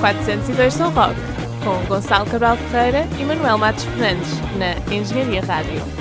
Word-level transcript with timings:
402 0.00 0.74
São 0.74 0.90
Roque, 0.90 1.20
com 1.64 1.86
Gonçalo 1.86 2.26
Cabral 2.26 2.56
Ferreira 2.56 3.06
e 3.18 3.24
Manuel 3.24 3.58
Matos 3.58 3.84
Fernandes, 3.84 4.28
na 4.56 4.94
Engenharia 4.94 5.42
Rádio. 5.42 5.97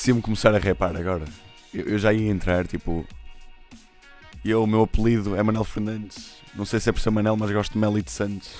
Apetecia-me 0.00 0.22
começar 0.22 0.54
a 0.54 0.58
rapar 0.58 0.96
agora. 0.96 1.24
Eu, 1.74 1.84
eu 1.84 1.98
já 1.98 2.12
ia 2.12 2.30
entrar, 2.30 2.66
tipo. 2.66 3.06
Eu, 4.42 4.64
o 4.64 4.66
meu 4.66 4.82
apelido 4.82 5.36
é 5.36 5.42
Manel 5.42 5.64
Fernandes. 5.64 6.36
Não 6.54 6.64
sei 6.64 6.80
se 6.80 6.88
é 6.88 6.92
por 6.92 7.00
ser 7.00 7.10
Manel, 7.10 7.36
mas 7.36 7.50
gosto 7.50 7.72
de 7.72 7.78
Meli 7.78 8.02
de 8.02 8.10
Santos. 8.10 8.50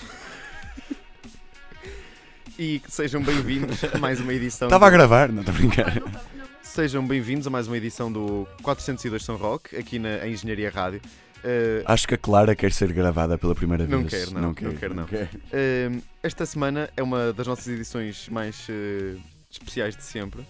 E 2.58 2.82
sejam 2.86 3.22
bem-vindos 3.22 3.82
a 3.84 3.96
mais 3.96 4.20
uma 4.20 4.34
edição. 4.34 4.68
Estava 4.68 4.86
a 4.86 4.90
gravar, 4.90 5.32
não 5.32 5.40
estou 5.40 5.54
a 5.54 5.58
brincar. 5.58 6.02
Sejam 6.62 7.06
bem-vindos 7.06 7.46
a 7.46 7.50
mais 7.50 7.66
uma 7.66 7.76
edição 7.78 8.12
do 8.12 8.46
402 8.62 9.24
São 9.24 9.36
Roque, 9.36 9.76
aqui 9.76 9.98
na 9.98 10.28
Engenharia 10.28 10.70
Rádio. 10.70 11.00
Uh, 11.38 11.82
Acho 11.86 12.06
que 12.06 12.14
a 12.14 12.18
Clara 12.18 12.54
quer 12.54 12.70
ser 12.70 12.92
gravada 12.92 13.38
pela 13.38 13.54
primeira 13.54 13.86
Não 13.86 14.04
vez. 14.04 14.26
quer, 14.26 14.34
não, 14.34 14.42
não 14.42 14.54
quer, 14.54 14.90
não. 14.94 15.04
uh, 15.04 16.02
esta 16.22 16.44
semana 16.44 16.90
é 16.94 17.02
uma 17.02 17.32
das 17.32 17.46
nossas 17.46 17.66
edições 17.66 18.28
mais 18.28 18.68
uh, 18.68 19.18
especiais 19.50 19.96
de 19.96 20.02
sempre. 20.02 20.44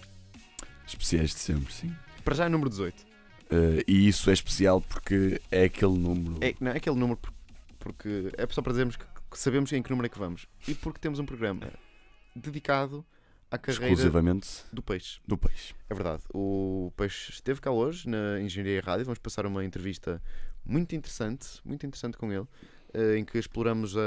Especiais 0.91 1.29
de 1.31 1.39
sempre, 1.39 1.73
sim. 1.73 1.93
Para 2.23 2.35
já 2.35 2.45
é 2.45 2.49
número 2.49 2.69
18. 2.69 3.01
Uh, 3.01 3.83
e 3.87 4.07
isso 4.07 4.29
é 4.29 4.33
especial 4.33 4.79
porque 4.81 5.41
é 5.51 5.65
aquele 5.65 5.97
número. 5.97 6.37
É, 6.41 6.53
não, 6.59 6.71
é 6.71 6.77
aquele 6.77 6.95
número 6.95 7.17
por- 7.19 7.33
porque 7.79 8.31
é 8.37 8.47
só 8.49 8.61
para 8.61 8.71
dizermos 8.73 8.95
que, 8.95 9.03
que 9.29 9.37
sabemos 9.39 9.71
em 9.73 9.81
que 9.81 9.89
número 9.89 10.05
é 10.05 10.09
que 10.09 10.17
vamos. 10.19 10.47
E 10.67 10.73
porque 10.75 10.99
temos 10.99 11.19
um 11.19 11.25
programa 11.25 11.67
dedicado 12.35 13.05
à 13.49 13.57
carreira 13.57 13.87
exclusivamente 13.87 14.47
do 14.71 14.81
peixe. 14.81 15.19
do 15.27 15.37
peixe. 15.37 15.73
É 15.89 15.93
verdade. 15.93 16.23
O 16.33 16.93
Peixe 16.95 17.31
esteve 17.31 17.59
cá 17.59 17.71
hoje 17.71 18.07
na 18.07 18.39
Engenharia 18.39 18.81
Rádio. 18.81 19.05
Vamos 19.05 19.19
passar 19.19 19.45
uma 19.45 19.65
entrevista 19.65 20.21
muito 20.65 20.95
interessante, 20.95 21.47
muito 21.65 21.85
interessante 21.85 22.17
com 22.17 22.31
ele, 22.31 22.45
eh, 22.93 23.17
em 23.17 23.25
que 23.25 23.37
exploramos 23.37 23.97
a. 23.97 24.01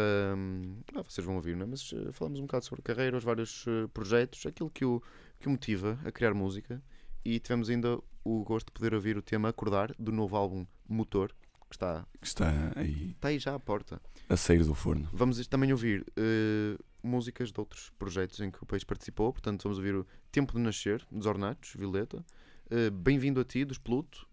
ah, 0.95 1.03
vocês 1.03 1.27
vão 1.27 1.35
ouvir, 1.37 1.55
não 1.57 1.65
é? 1.67 1.69
Mas 1.69 1.93
eh, 1.93 2.13
falamos 2.13 2.39
um 2.39 2.43
bocado 2.43 2.65
sobre 2.65 2.81
a 2.81 2.85
carreira, 2.85 3.19
os 3.19 3.25
vários 3.25 3.67
eh, 3.67 3.87
projetos, 3.93 4.47
aquilo 4.47 4.71
que 4.71 4.85
o, 4.85 5.03
que 5.45 5.49
motiva 5.51 5.99
a 6.05 6.11
criar 6.11 6.33
música. 6.33 6.83
E 7.25 7.39
tivemos 7.39 7.69
ainda 7.69 7.99
o 8.25 8.43
gosto 8.43 8.67
de 8.69 8.73
poder 8.73 8.95
ouvir 8.95 9.17
o 9.19 9.23
tema 9.23 9.49
Acordar 9.51 9.95
do 9.99 10.11
novo 10.11 10.35
álbum 10.37 10.67
Motor, 10.89 11.35
que 11.69 11.77
está, 11.77 12.07
Que 12.21 12.27
está 12.27 12.73
aí 12.77 13.11
está 13.11 13.29
aí 13.29 13.39
já 13.39 13.55
à 13.55 13.61
porta. 13.61 14.01
a 14.29 14.37
sair 14.37 14.65
do 14.65 14.75
forno. 14.75 15.09
Vamos 15.13 15.47
também 15.47 15.71
ouvir 15.73 16.05
eh, 16.17 16.79
músicas 17.03 17.53
de 17.53 17.61
outros 17.61 17.91
projetos 17.99 18.41
em 18.41 18.51
que 18.51 18.63
o 18.63 18.67
Peixe 18.67 18.87
participou. 18.87 19.33
Portanto, 19.33 19.63
vamos 19.65 19.77
ouvir 19.79 19.95
o 19.95 20.07
Tempo 20.33 20.55
de 20.55 20.61
Nascer, 20.61 21.07
dos 21.11 21.27
Ornatos, 21.27 21.75
Violeta. 21.77 22.25
eh, 22.71 22.89
Bem-vindo 22.91 23.41
a 23.41 23.45
Ti, 23.45 23.65
dos 23.67 23.79
Pluto. 23.79 24.27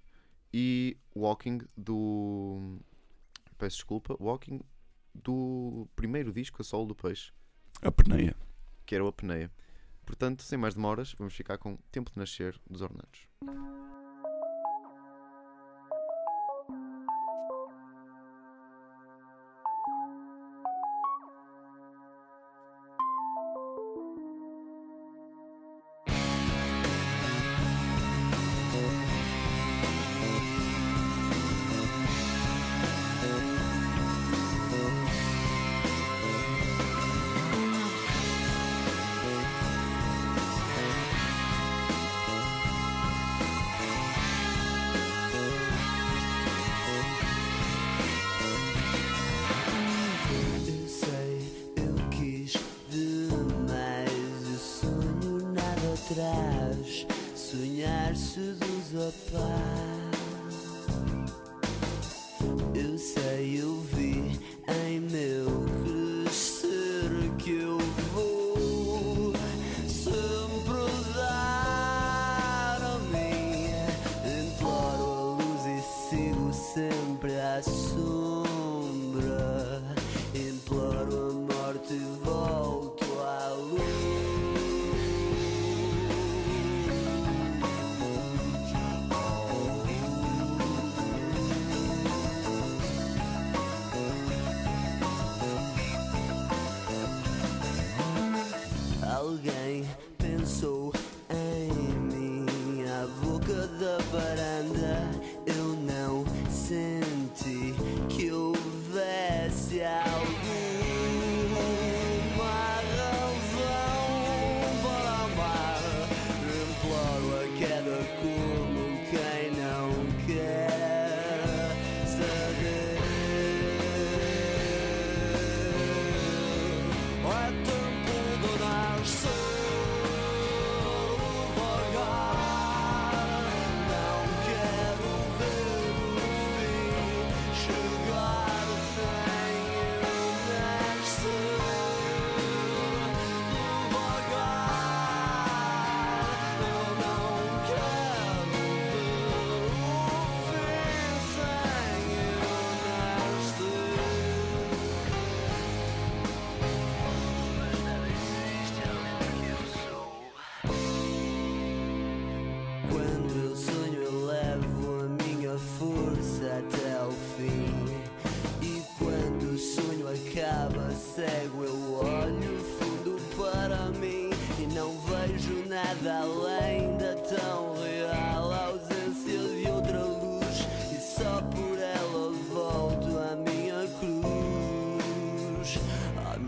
E 0.54 0.98
Walking, 1.16 1.60
do. 1.78 2.78
Peço 3.58 3.78
desculpa, 3.78 4.16
Walking, 4.20 4.60
do 5.14 5.88
primeiro 5.96 6.32
disco 6.34 6.62
a 6.62 6.66
solo 6.66 6.88
do 6.88 6.96
Peixe, 6.96 7.32
A 7.82 7.92
peneia. 7.92 8.36
que 8.86 8.96
era 8.96 9.04
o 9.04 9.08
Apneia. 9.08 9.50
Portanto, 10.12 10.44
sem 10.44 10.58
mais 10.58 10.76
demoras, 10.76 11.16
vamos 11.18 11.34
ficar 11.34 11.58
com 11.58 11.78
Tempo 11.90 12.12
de 12.12 12.20
Nascer, 12.20 12.60
dos 12.70 12.82
Ornatos. 12.82 13.30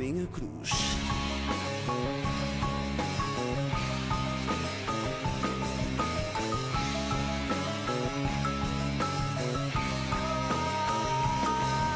minha 0.03 0.27
cruz. 0.27 0.69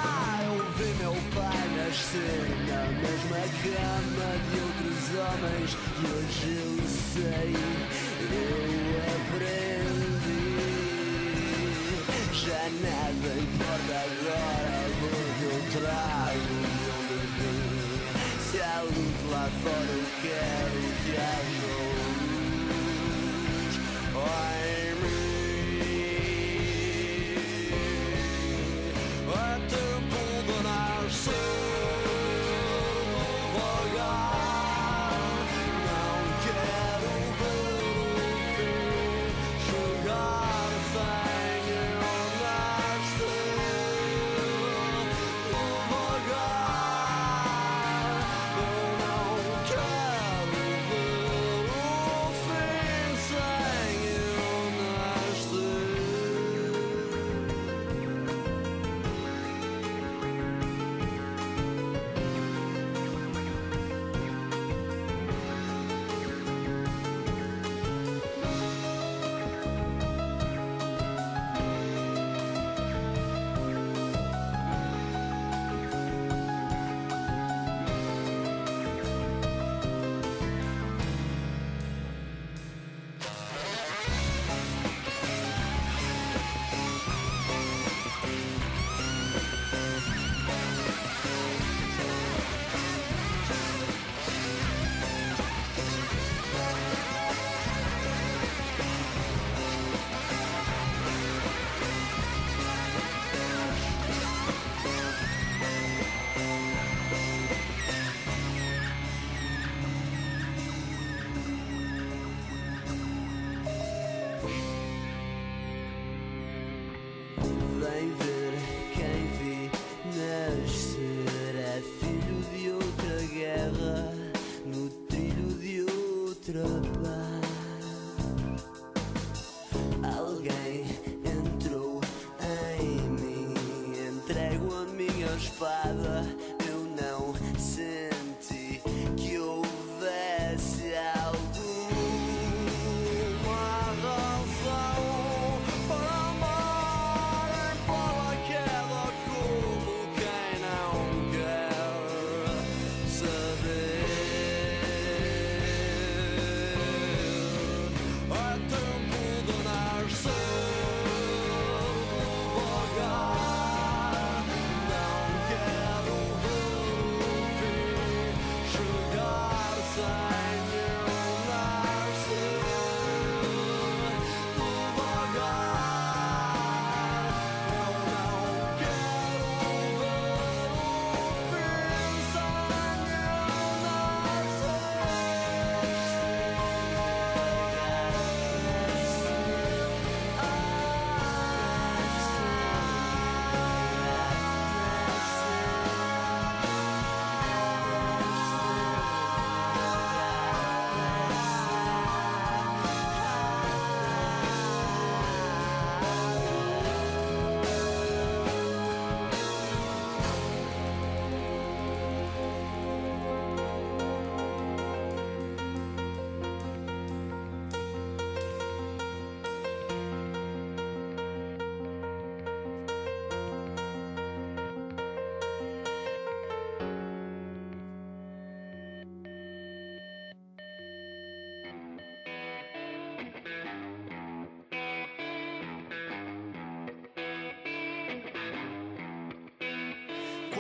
Ah, 0.06 0.40
eu 0.46 0.56
vi 0.78 0.90
meu 1.04 1.16
pai 1.36 1.68
nascer 1.76 2.48
na 2.70 2.82
mesma 3.02 3.42
cama 3.62 4.30
de 4.48 4.56
outros 4.62 5.04
homens 5.20 5.72
e 6.00 6.06
hoje 6.08 6.48
eu 6.64 6.74
sei. 7.14 7.87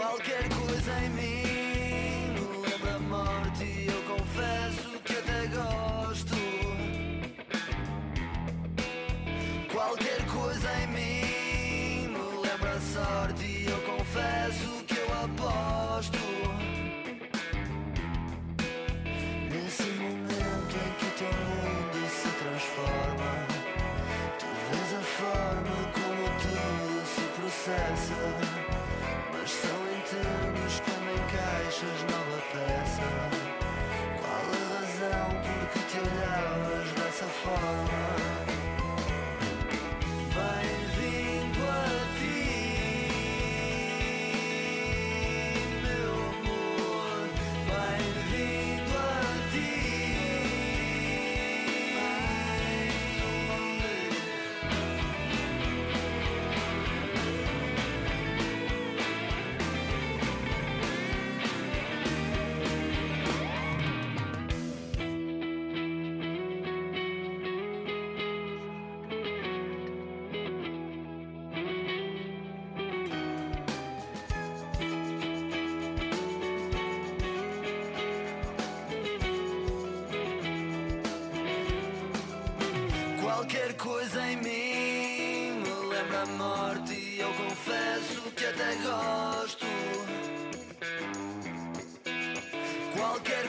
Qualquer 0.07 0.47
coisa 0.47 0.93
em 1.03 1.09
mim 1.09 1.36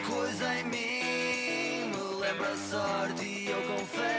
coisa 0.08 0.54
em 0.54 0.64
mim 0.64 1.90
me 1.90 2.20
lembra 2.20 2.48
a 2.48 2.56
sorte 2.56 3.24
e 3.24 3.50
eu 3.50 3.62
confesso. 3.62 4.17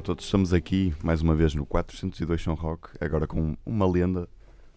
A 0.00 0.02
todos, 0.02 0.24
estamos 0.24 0.54
aqui 0.54 0.94
mais 1.04 1.20
uma 1.20 1.34
vez 1.34 1.54
no 1.54 1.66
402 1.66 2.42
São 2.42 2.54
Rock, 2.54 2.88
agora 2.98 3.26
com 3.26 3.54
uma 3.66 3.86
lenda 3.86 4.26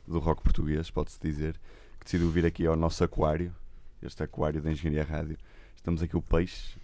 do 0.06 0.20
rock 0.20 0.44
português, 0.44 0.92
pode-se 0.92 1.18
dizer, 1.18 1.58
que 1.98 2.04
decidiu 2.04 2.30
vir 2.30 2.46
aqui 2.46 2.68
ao 2.68 2.76
nosso 2.76 3.06
aquário, 3.06 3.56
este 4.02 4.22
aquário 4.22 4.62
da 4.62 4.70
Engenharia 4.70 5.06
Rádio. 5.06 5.38
Estamos 5.78 6.04
aqui 6.04 6.18
o 6.18 6.22
Peixe, 6.22 6.78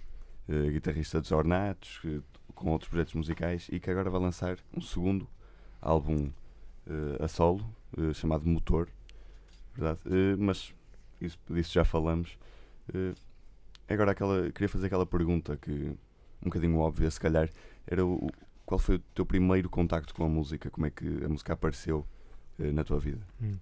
eh, 0.48 0.70
guitarrista 0.72 1.20
dos 1.20 1.34
Ornatos, 1.34 2.00
eh, 2.06 2.22
com 2.56 2.72
outros 2.72 2.90
projetos 2.90 3.14
musicais 3.14 3.68
e 3.74 3.78
que 3.78 3.92
agora 3.92 4.10
vai 4.10 4.22
lançar 4.22 4.58
um 4.74 4.80
segundo 4.80 5.28
álbum 5.82 6.32
eh, 6.88 7.22
a 7.22 7.28
solo, 7.28 7.70
chamado 8.14 8.48
Motor, 8.48 8.88
verdade? 9.76 10.00
Mas 10.38 10.74
isso, 11.20 11.38
disso 11.50 11.74
já 11.74 11.84
falamos. 11.84 12.38
Agora 13.86 14.12
aquela, 14.12 14.50
queria 14.50 14.70
fazer 14.70 14.86
aquela 14.86 15.06
pergunta 15.06 15.58
que 15.58 15.98
um 16.42 16.46
bocadinho 16.46 16.78
óbvia, 16.78 17.12
se 17.12 17.20
calhar, 17.20 17.50
era 17.88 18.06
o, 18.06 18.30
qual 18.66 18.78
foi 18.80 18.96
o 18.96 19.00
teu 19.16 19.26
primeiro 19.26 19.70
contacto 19.70 20.14
com 20.14 20.24
a 20.26 20.30
música? 20.30 20.70
Como 20.70 20.86
é 20.86 20.90
que 20.90 21.06
a 21.24 21.30
música 21.30 21.54
apareceu 21.54 22.06
eh, 22.60 22.72
na 22.72 22.84
tua 22.84 23.00
vida? 23.00 23.22
Hum. 23.42 23.56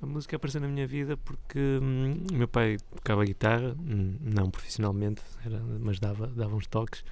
A 0.00 0.06
música 0.06 0.34
apareceu 0.36 0.60
na 0.60 0.66
minha 0.68 0.86
vida 0.86 1.16
porque 1.16 1.58
hum, 1.80 2.24
o 2.32 2.34
meu 2.34 2.48
pai 2.48 2.76
tocava 2.96 3.24
guitarra, 3.24 3.76
hum, 3.78 4.16
não 4.20 4.50
profissionalmente, 4.50 5.22
era- 5.44 5.60
mas 5.80 6.00
dava, 6.00 6.26
dava 6.26 6.54
uns 6.56 6.66
toques. 6.66 7.04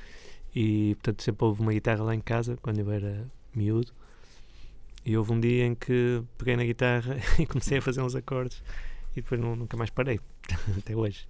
E 0.54 0.94
portanto 0.96 1.22
sempre 1.22 1.44
houve 1.44 1.62
uma 1.62 1.72
guitarra 1.72 2.02
lá 2.02 2.14
em 2.14 2.20
casa 2.20 2.56
quando 2.60 2.80
eu 2.80 2.90
era 2.90 3.24
miúdo. 3.54 3.92
E 5.06 5.16
houve 5.16 5.32
um 5.32 5.40
dia 5.40 5.64
em 5.66 5.74
que 5.74 6.22
peguei 6.36 6.56
na 6.56 6.64
guitarra 6.64 7.16
e 7.38 7.46
comecei 7.46 7.78
a 7.78 7.82
fazer 7.82 8.02
uns 8.02 8.14
acordes 8.16 8.60
e 9.12 9.22
depois 9.22 9.40
nu- 9.40 9.54
nunca 9.56 9.76
mais 9.76 9.90
parei, 9.90 10.18
até 10.76 10.94
hoje, 10.96 11.28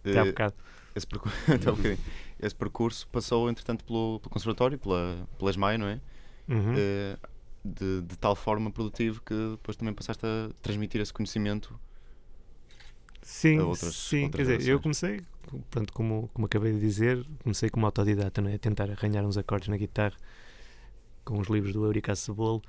até 0.00 0.18
há 0.18 0.22
Eh, 0.22 0.26
bocado. 0.26 0.54
esse, 0.94 1.06
percu- 1.06 1.30
até 1.48 1.70
um 1.72 1.74
bocadinho. 1.76 1.98
Esse 2.42 2.54
percurso 2.54 3.06
passou, 3.08 3.48
entretanto, 3.48 3.84
pelo, 3.84 4.18
pelo 4.20 4.30
conservatório, 4.30 4.76
pela, 4.78 5.26
pela 5.38 5.50
ESMAI, 5.50 5.78
não 5.78 5.86
é? 5.86 6.00
Uhum. 6.48 6.74
Eh, 6.76 7.16
de, 7.64 8.02
de 8.02 8.18
tal 8.18 8.34
forma 8.34 8.70
produtivo 8.70 9.22
que 9.22 9.34
depois 9.52 9.76
também 9.76 9.94
passaste 9.94 10.26
a 10.26 10.50
transmitir 10.60 11.00
esse 11.00 11.12
conhecimento. 11.12 11.78
Sim, 13.22 13.58
a 13.60 13.64
outras- 13.64 13.94
sim. 13.94 14.24
outras 14.24 14.46
Quer 14.48 14.56
dizer, 14.58 14.70
eu 14.72 14.80
comecei, 14.80 15.20
pronto, 15.70 15.92
como, 15.92 16.28
como 16.34 16.46
acabei 16.46 16.72
de 16.72 16.80
dizer, 16.80 17.24
comecei 17.44 17.70
como 17.70 17.86
autodidata, 17.86 18.40
não 18.42 18.50
é? 18.50 18.54
a 18.54 18.58
tentar 18.58 18.90
arranhar 18.90 19.24
uns 19.24 19.36
acordes 19.38 19.68
na 19.68 19.76
guitarra 19.76 20.16
com 21.24 21.38
os 21.38 21.46
livros 21.48 21.72
do 21.72 21.84
Eurico 21.84 22.14
Cebolo, 22.16 22.60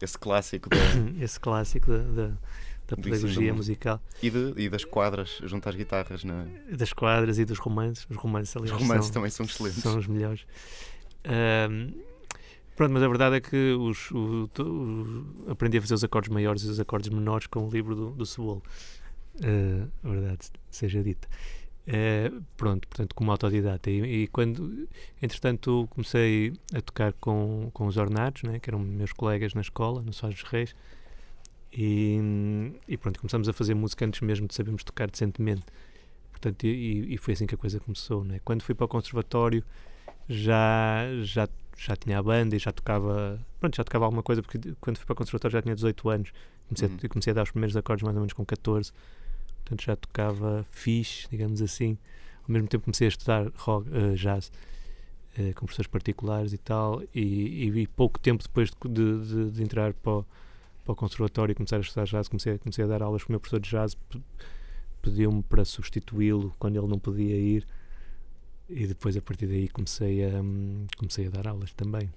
Esse 0.00 0.18
clássico 0.18 0.68
da, 0.68 0.76
esse 1.24 1.40
clássico 1.40 1.90
da, 1.90 1.98
da, 2.02 2.32
da 2.88 2.96
pedagogia 2.96 3.54
musical, 3.54 4.00
e, 4.22 4.30
de- 4.30 4.54
e 4.56 4.68
das 4.68 4.84
quadras 4.84 5.40
junto 5.44 5.68
às 5.68 5.74
guitarras. 5.74 6.24
Na, 6.24 6.46
das 6.76 6.92
quadras 6.92 7.38
e 7.38 7.44
dos 7.44 7.58
romances. 7.58 8.06
Os 8.10 8.16
romances, 8.16 8.54
os 8.54 8.62
aliás, 8.62 8.80
romances 8.82 9.04
são, 9.06 9.14
também 9.14 9.30
são 9.30 9.46
excelentes. 9.46 9.82
são 9.82 9.98
os 9.98 10.06
melhores. 10.06 10.44
Ahm, 11.24 11.92
pronto, 12.76 12.92
mas 12.92 13.02
a 13.02 13.08
verdade 13.08 13.36
é 13.36 13.40
que 13.40 13.72
os, 13.72 14.10
o- 14.10 14.48
o- 14.58 15.50
aprendi 15.50 15.78
a 15.78 15.80
fazer 15.80 15.94
os 15.94 16.04
acordes 16.04 16.30
maiores 16.30 16.62
e 16.64 16.68
os 16.68 16.80
acordes 16.80 17.08
menores 17.10 17.46
com 17.46 17.66
o 17.66 17.70
livro 17.70 17.94
do, 17.94 18.10
do 18.10 18.26
Cebolo. 18.26 18.62
Ah, 19.42 19.88
a 20.04 20.08
verdade 20.08 20.48
seja 20.70 21.02
dita. 21.02 21.28
Eh, 21.86 22.30
pronto, 22.56 22.86
portanto, 22.86 23.14
como 23.14 23.30
autodidata. 23.32 23.90
E, 23.90 24.22
e 24.22 24.26
quando, 24.28 24.86
entretanto, 25.20 25.86
comecei 25.90 26.52
a 26.74 26.80
tocar 26.80 27.12
com, 27.14 27.70
com 27.72 27.86
os 27.86 27.96
ornatos, 27.96 28.44
né, 28.44 28.58
que 28.60 28.70
eram 28.70 28.78
meus 28.78 29.12
colegas 29.12 29.52
na 29.54 29.60
escola, 29.62 30.00
no 30.02 30.12
Soares 30.12 30.40
dos 30.40 30.48
Reis, 30.48 30.74
e, 31.72 32.72
e 32.88 32.96
pronto, 32.96 33.18
começamos 33.20 33.48
a 33.48 33.52
fazer 33.52 33.74
música 33.74 34.04
antes 34.04 34.20
mesmo 34.20 34.46
de 34.46 34.54
sabermos 34.54 34.84
tocar 34.84 35.10
decentemente. 35.10 35.64
Portanto, 36.30 36.64
e, 36.64 37.14
e 37.14 37.18
foi 37.18 37.34
assim 37.34 37.46
que 37.46 37.54
a 37.54 37.58
coisa 37.58 37.78
começou. 37.80 38.24
Né? 38.24 38.40
Quando 38.44 38.62
fui 38.62 38.74
para 38.74 38.84
o 38.84 38.88
conservatório, 38.88 39.64
já, 40.28 41.04
já, 41.22 41.48
já 41.76 41.96
tinha 41.96 42.18
a 42.18 42.22
banda 42.22 42.56
e 42.56 42.58
já 42.58 42.72
tocava, 42.72 43.40
pronto, 43.60 43.76
já 43.76 43.84
tocava 43.84 44.04
alguma 44.04 44.22
coisa, 44.22 44.42
porque 44.42 44.58
quando 44.80 44.96
fui 44.98 45.06
para 45.06 45.12
o 45.14 45.16
conservatório 45.16 45.52
já 45.52 45.62
tinha 45.62 45.74
18 45.74 46.08
anos. 46.08 46.32
Comecei, 46.68 46.88
Uhum. 46.88 46.98
a, 47.04 47.08
comecei 47.08 47.30
a 47.32 47.34
dar 47.34 47.42
os 47.42 47.50
primeiros 47.50 47.76
acordes 47.76 48.02
mais 48.02 48.16
ou 48.16 48.20
menos 48.22 48.32
com 48.32 48.44
14 48.46 48.92
portanto 49.64 49.84
já 49.84 49.94
tocava 49.94 50.66
fixe, 50.70 51.28
digamos 51.30 51.60
assim. 51.62 51.96
Ao 52.46 52.52
mesmo 52.52 52.66
tempo 52.66 52.84
comecei 52.84 53.06
a 53.06 53.08
estudar 53.08 53.48
rock, 53.56 53.88
eh, 53.92 54.14
jazz 54.14 54.50
eh, 55.38 55.52
com 55.52 55.66
professores 55.66 55.86
particulares 55.86 56.52
e 56.52 56.58
tal, 56.58 57.02
e, 57.14 57.68
e- 57.68 57.86
pouco 57.86 58.18
tempo 58.18 58.42
depois 58.42 58.70
de, 58.70 58.88
de- 58.88 59.26
de- 59.26 59.50
de 59.52 59.62
entrar 59.62 59.92
para 59.94 60.12
o, 60.12 60.26
para 60.84 60.92
o 60.92 60.96
conservatório 60.96 61.52
e 61.52 61.54
começar 61.54 61.76
a 61.76 61.80
estudar 61.80 62.04
jazz, 62.04 62.28
comecei, 62.28 62.54
a- 62.54 62.58
comecei 62.58 62.84
a 62.84 62.88
dar 62.88 63.02
aulas 63.02 63.22
com 63.22 63.30
o 63.30 63.32
meu 63.32 63.40
professor 63.40 63.60
de 63.60 63.70
jazz, 63.70 63.94
pe- 63.94 64.20
pediu-me 65.00 65.42
para 65.42 65.64
substituí-lo 65.64 66.54
quando 66.58 66.76
ele 66.76 66.86
não 66.86 66.98
podia 66.98 67.36
ir, 67.36 67.66
e 68.68 68.86
depois 68.86 69.16
a 69.16 69.20
partir 69.22 69.46
daí 69.46 69.68
comecei 69.68 70.24
a, 70.24 70.40
hum, 70.40 70.86
comecei 70.96 71.26
a 71.26 71.30
dar 71.30 71.46
aulas 71.48 71.72
também. 71.72 72.10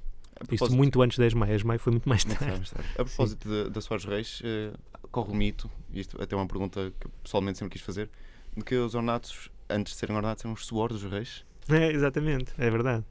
Isto 0.52 0.72
muito 0.74 1.02
antes 1.02 1.18
da 1.18 1.26
ESMAI, 1.26 1.52
a 1.52 1.56
ESMAI 1.56 1.78
foi 1.78 1.92
muito 1.92 2.10
mais 2.10 2.24
tarde. 2.26 2.46
mais 2.46 2.70
tarde. 2.70 2.90
A 3.00 3.06
propósito 3.06 3.48
de- 3.48 3.70
da 3.70 3.80
Soares 3.82 4.06
Reis, 4.06 4.42
eh, 4.44 4.74
corre 5.12 5.32
o 5.32 5.36
mito, 5.36 5.70
e 5.94 6.02
isto 6.02 6.22
até 6.22 6.36
é 6.36 6.38
uma 6.38 6.48
pergunta 6.48 6.92
que 7.00 7.08
pessoalmente 7.24 7.58
sempre 7.58 7.72
quis 7.72 7.82
fazer, 7.82 8.10
de 8.56 8.64
que 8.64 8.76
os 8.76 8.96
ornatos, 8.96 9.50
antes 9.70 9.94
de 9.94 10.00
serem 10.00 10.16
ornatos, 10.16 10.44
eram 10.44 10.54
os 10.54 10.66
suores 10.66 11.00
dos 11.02 11.10
reis, 11.12 11.46
É, 11.70 11.92
exatamente, 11.92 12.54
é 12.58 12.70
verdade. 12.70 13.04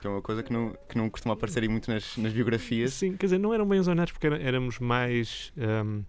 Que 0.00 0.06
é 0.06 0.10
uma 0.10 0.22
coisa 0.22 0.42
que 0.42 0.52
não, 0.52 0.74
que 0.88 0.96
não 0.96 1.10
costuma 1.10 1.34
aparecer 1.34 1.68
muito 1.68 1.90
nas, 1.90 2.16
nas 2.16 2.32
biografias. 2.32 2.94
Sim, 2.94 3.16
quer 3.16 3.26
dizer, 3.26 3.38
não 3.38 3.52
eram 3.52 3.66
bem 3.68 3.78
os 3.78 3.86
ornatos 3.86 4.12
porque 4.12 4.26
éramos 4.26 4.78
mais. 4.78 5.52
hum, 5.56 6.02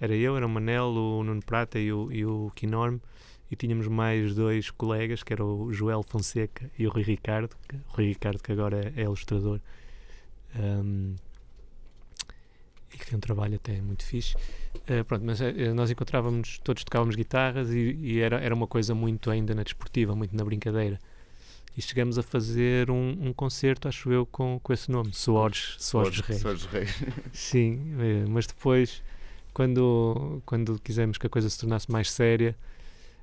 era 0.00 0.14
eu, 0.14 0.36
era 0.36 0.46
o 0.46 0.48
Manel, 0.48 0.86
o 0.86 1.24
Nuno 1.24 1.42
Prata 1.44 1.78
e 1.78 1.92
o, 1.92 2.12
e 2.12 2.24
o 2.24 2.52
Quinorme, 2.54 3.00
e 3.50 3.56
tínhamos 3.56 3.88
mais 3.88 4.34
dois 4.34 4.70
colegas, 4.70 5.22
que 5.22 5.32
era 5.32 5.44
o 5.44 5.72
Joel 5.72 6.04
Fonseca 6.04 6.70
e 6.78 6.86
o 6.86 6.90
Rui 6.90 7.02
Ricardo, 7.02 7.56
que, 7.68 7.74
o 7.74 7.96
Rui 7.96 8.06
Ricardo 8.06 8.40
que 8.40 8.52
agora 8.52 8.92
é, 8.94 9.00
é 9.00 9.04
ilustrador. 9.04 9.60
hum, 10.56 11.16
e 12.92 12.96
que 12.96 13.06
tem 13.06 13.16
um 13.16 13.20
trabalho 13.20 13.56
até 13.56 13.80
muito 13.80 14.04
fixe. 14.04 14.34
Eh, 14.86 15.02
pronto, 15.02 15.24
mas 15.24 15.40
eh, 15.40 15.72
nós 15.74 15.90
encontrávamos, 15.90 16.58
todos 16.64 16.84
tocávamos 16.84 17.16
guitarras 17.16 17.70
e, 17.70 17.94
e 18.00 18.20
era, 18.20 18.40
era 18.40 18.54
uma 18.54 18.66
coisa 18.66 18.94
muito 18.94 19.30
ainda 19.30 19.54
na 19.54 19.62
desportiva, 19.62 20.14
muito 20.14 20.34
na 20.34 20.44
brincadeira. 20.44 20.98
E 21.78 21.82
chegamos 21.82 22.18
a 22.18 22.24
fazer 22.24 22.90
um, 22.90 23.28
um 23.28 23.32
concerto, 23.32 23.86
acho 23.86 24.10
eu, 24.10 24.26
com, 24.26 24.58
com 24.60 24.72
esse 24.72 24.90
nome, 24.90 25.14
Suores, 25.14 25.76
Suores 25.78 26.16
dos 26.16 26.20
Reis. 26.26 26.42
Dos 26.42 26.64
reis. 26.64 26.90
Sim, 27.32 27.94
eh, 28.00 28.24
mas 28.28 28.48
depois, 28.48 29.00
quando, 29.54 30.42
quando 30.44 30.76
quisemos 30.80 31.16
que 31.18 31.26
a 31.28 31.30
coisa 31.30 31.48
se 31.48 31.56
tornasse 31.56 31.88
mais 31.88 32.10
séria, 32.10 32.56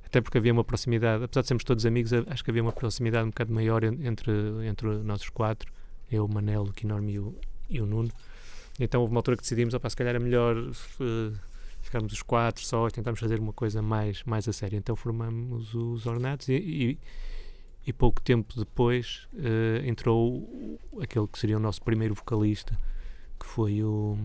até 0.05 0.21
porque 0.21 0.37
havia 0.37 0.53
uma 0.53 0.63
proximidade, 0.63 1.21
apesar 1.25 1.41
de 1.41 1.47
sermos 1.49 1.65
todos 1.65 1.85
amigos, 1.85 2.13
a- 2.13 2.23
acho 2.27 2.45
que 2.45 2.49
havia 2.49 2.61
uma 2.61 2.71
proximidade 2.71 3.25
um 3.25 3.29
bocado 3.29 3.53
maior 3.53 3.83
en- 3.83 4.07
entre, 4.07 4.31
entre 4.65 4.87
nós 5.03 5.21
os 5.21 5.29
quatro, 5.29 5.69
eu, 6.09 6.23
o 6.23 6.33
Manel, 6.33 6.63
o 6.63 6.71
Quinorme 6.71 7.11
e 7.13 7.19
o, 7.19 7.35
e 7.69 7.81
o 7.81 7.85
Nuno. 7.85 8.09
Então 8.79 9.01
houve 9.01 9.11
uma 9.11 9.19
altura 9.19 9.35
que 9.35 9.43
decidimos, 9.43 9.73
opá, 9.73 9.89
se 9.89 9.97
calhar 9.97 10.15
é 10.15 10.19
melhor 10.19 10.55
eh, 10.57 11.31
ficarmos 11.81 12.13
os 12.13 12.21
quatro 12.21 12.63
só 12.63 12.89
tentarmos 12.89 13.19
fazer 13.19 13.37
uma 13.37 13.51
coisa 13.51 13.81
mais, 13.81 14.23
mais 14.23 14.47
a 14.47 14.53
sério. 14.53 14.77
Então 14.77 14.95
formamos 14.95 15.73
os 15.73 16.05
Ornatos 16.05 16.47
e, 16.47 16.53
e, 16.53 16.99
e 17.85 17.93
pouco 17.93 18.21
tempo 18.21 18.57
depois 18.57 19.27
eh, 19.37 19.83
entrou 19.87 20.79
aquele 21.01 21.27
que 21.27 21.37
seria 21.39 21.57
o 21.57 21.59
nosso 21.59 21.81
primeiro 21.81 22.13
vocalista, 22.15 22.77
que 23.39 23.45
foi 23.45 23.83
o 23.83 24.17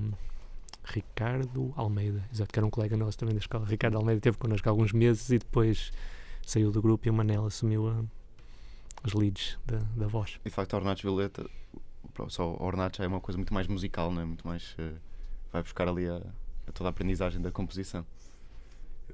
Ricardo 0.84 1.72
Almeida, 1.76 2.24
exato, 2.32 2.52
que 2.52 2.58
era 2.58 2.66
um 2.66 2.70
colega 2.70 2.96
nosso 2.96 3.18
também 3.18 3.34
da 3.34 3.40
escola. 3.40 3.66
Ricardo 3.66 3.96
Almeida 3.98 4.18
esteve 4.18 4.38
connosco 4.38 4.68
há 4.68 4.72
alguns 4.72 4.92
meses 4.92 5.28
e 5.30 5.38
depois 5.38 5.92
saiu 6.46 6.70
do 6.70 6.80
grupo 6.80 7.06
e 7.06 7.10
o 7.10 7.14
Manel 7.14 7.44
assumiu 7.46 7.88
a- 7.88 8.02
os 9.04 9.12
leads 9.14 9.58
da, 9.66 9.78
da 9.96 10.06
voz. 10.06 10.38
E 10.44 10.48
de 10.48 10.54
facto, 10.54 10.74
Ornatos 10.74 11.02
Violeta, 11.02 11.48
só 12.28 12.56
Ornatos 12.58 12.98
já 12.98 13.04
é 13.04 13.06
uma 13.06 13.20
coisa 13.20 13.38
muito 13.38 13.52
mais 13.54 13.66
musical, 13.66 14.10
não 14.10 14.20
é? 14.22 14.24
Muito 14.24 14.46
mais. 14.46 14.74
eh, 14.78 14.92
vai 15.52 15.62
buscar 15.62 15.88
ali 15.88 16.06
a, 16.08 16.16
a 16.66 16.72
toda 16.72 16.88
a 16.88 16.90
aprendizagem 16.90 17.40
da 17.40 17.50
composição. 17.50 18.04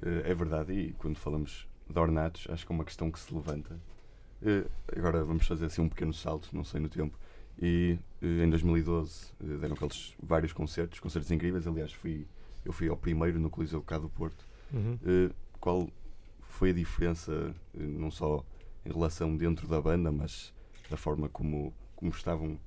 Eh, 0.01 0.23
É 0.31 0.33
verdade, 0.33 0.73
e 0.73 0.93
quando 0.93 1.17
falamos 1.17 1.67
de 1.89 1.97
ornatos, 1.99 2.47
acho 2.49 2.65
que 2.65 2.71
é 2.71 2.75
uma 2.75 2.83
questão 2.85 3.11
que 3.11 3.19
se 3.19 3.33
levanta. 3.33 3.79
Eh, 4.41 4.65
Agora 4.95 5.23
vamos 5.23 5.45
fazer 5.45 5.65
assim 5.65 5.81
um 5.81 5.89
pequeno 5.89 6.13
salto, 6.13 6.49
não 6.53 6.63
sei 6.63 6.79
no 6.79 6.89
tempo. 6.89 7.17
E 7.59 7.97
eh, 8.21 8.43
em 8.43 8.49
2012 8.49 9.31
eh, 9.41 9.57
deram 9.57 9.75
aqueles 9.75 10.15
vários 10.21 10.53
concertos, 10.53 10.99
concertos 10.99 11.31
incríveis. 11.31 11.67
Aliás, 11.67 11.91
fui, 11.93 12.25
eu 12.63 12.71
fui 12.71 12.87
ao 12.87 12.97
primeiro 12.97 13.39
no 13.39 13.49
Coliseu 13.49 13.81
cá 13.81 13.97
do 13.97 14.09
Porto. 14.09 14.45
Uhum. 14.73 14.97
Qual 15.59 15.89
foi 16.41 16.71
a 16.71 16.73
diferença, 16.73 17.55
não 17.73 18.11
só 18.11 18.43
em 18.85 18.91
relação 18.91 19.35
dentro 19.35 19.67
da 19.67 19.81
banda, 19.81 20.11
mas 20.11 20.53
da 20.89 20.97
forma 20.97 21.29
como, 21.29 21.73
como 21.95 22.11
estavam 22.11 22.59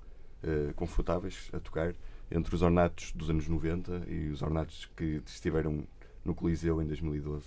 confortáveis 0.76 1.50
a 1.52 1.60
tocar 1.60 1.94
entre 2.30 2.54
os 2.54 2.62
ornatos 2.62 3.12
dos 3.12 3.28
anos 3.28 3.46
90 3.46 4.04
e 4.08 4.28
os 4.30 4.40
ornatos 4.40 4.90
que 4.96 5.22
estiveram 5.26 5.84
no 6.24 6.34
Coliseu 6.34 6.80
em 6.80 6.86
2012? 6.86 7.44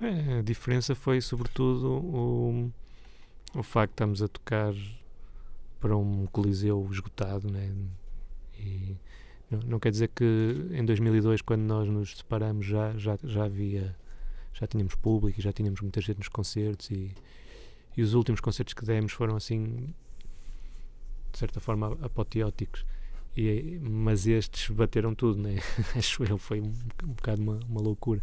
É, 0.00 0.38
a 0.38 0.42
diferença 0.42 0.94
foi 0.94 1.20
sobretudo 1.20 1.92
o, 1.92 2.72
o 3.54 3.62
facto 3.62 3.90
de 3.90 3.94
estarmos 3.94 4.22
a 4.22 4.28
tocar 4.28 4.72
para 5.78 5.94
um 5.96 6.26
coliseu 6.26 6.88
esgotado, 6.90 7.50
né? 7.50 7.70
E 8.58 8.96
não, 9.50 9.58
não 9.60 9.78
quer 9.80 9.90
dizer 9.90 10.08
que 10.08 10.24
em 10.70 10.84
2002, 10.84 11.42
quando 11.42 11.62
nós 11.62 11.88
nos 11.88 12.16
separamos, 12.16 12.64
já, 12.64 12.96
já, 12.96 13.18
já 13.22 13.44
havia, 13.44 13.94
já 14.54 14.66
tínhamos 14.66 14.94
público 14.94 15.38
e 15.38 15.42
já 15.42 15.52
tínhamos 15.52 15.80
muita 15.82 16.00
gente 16.00 16.18
nos 16.18 16.28
concertos 16.28 16.90
e, 16.90 17.14
e 17.94 18.02
os 18.02 18.14
últimos 18.14 18.40
concertos 18.40 18.72
que 18.72 18.84
demos 18.84 19.12
foram 19.12 19.36
assim, 19.36 19.92
de 21.32 21.38
certa 21.38 21.60
forma, 21.60 21.98
apoteóticos. 22.00 22.86
E, 23.36 23.78
mas 23.82 24.26
estes 24.26 24.70
bateram 24.70 25.14
tudo, 25.14 25.42
né? 25.42 25.56
acho 25.94 26.24
eu, 26.24 26.38
foi 26.38 26.60
um, 26.60 26.72
um 27.04 27.12
bocado 27.12 27.42
uma, 27.42 27.60
uma 27.68 27.80
loucura. 27.80 28.22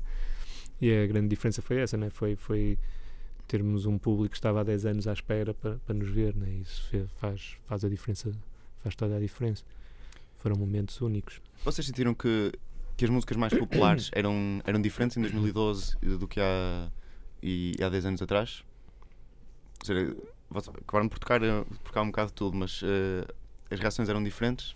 E 0.80 0.92
a 0.92 1.08
grande 1.08 1.28
diferença 1.28 1.62
foi 1.62 1.78
essa, 1.78 1.98
né? 1.98 2.10
foi, 2.10 2.36
foi 2.36 2.78
termos 3.48 3.86
um 3.86 3.98
público 3.98 4.32
que 4.32 4.38
estava 4.38 4.62
há 4.62 4.64
10 4.64 4.86
anos 4.86 5.08
à 5.08 5.14
espera 5.14 5.54
para, 5.54 5.76
para 5.78 5.96
nos 5.96 6.10
ver, 6.10 6.36
né? 6.36 6.50
isso 6.62 7.10
faz, 7.18 7.56
faz 7.66 7.84
a 7.84 7.90
diferença, 7.90 8.32
faz 8.84 8.96
toda 8.96 9.16
a 9.16 9.20
diferença. 9.20 9.64
Foram 10.38 10.56
momentos 10.56 11.02
únicos. 11.02 11.42
Vocês 11.64 11.88
sentiram 11.88 12.14
que, 12.14 12.52
que 12.96 13.06
as 13.06 13.10
músicas 13.12 13.38
mais 13.38 13.54
populares 13.54 14.12
eram, 14.14 14.62
eram 14.66 14.80
diferentes 14.82 15.18
em 15.18 15.22
2012 15.22 15.98
do 15.98 16.28
que 16.28 16.40
há, 16.40 16.92
e, 17.42 17.76
há 17.82 17.90
10 17.90 18.06
anos 18.06 18.22
atrás? 18.22 18.64
Ou 19.80 19.86
seja, 19.86 20.16
acabaram 20.82 21.10
por 21.10 21.20
tocar, 21.20 21.42
eh, 21.44 21.64
por 21.64 21.80
tocar 21.80 22.02
um 22.02 22.08
bocado 22.08 22.28
de 22.28 22.34
tudo, 22.34 22.56
mas 22.56 22.82
eh, 22.84 23.26
as 23.72 23.80
reações 23.80 24.10
eram 24.10 24.24
diferentes 24.24 24.76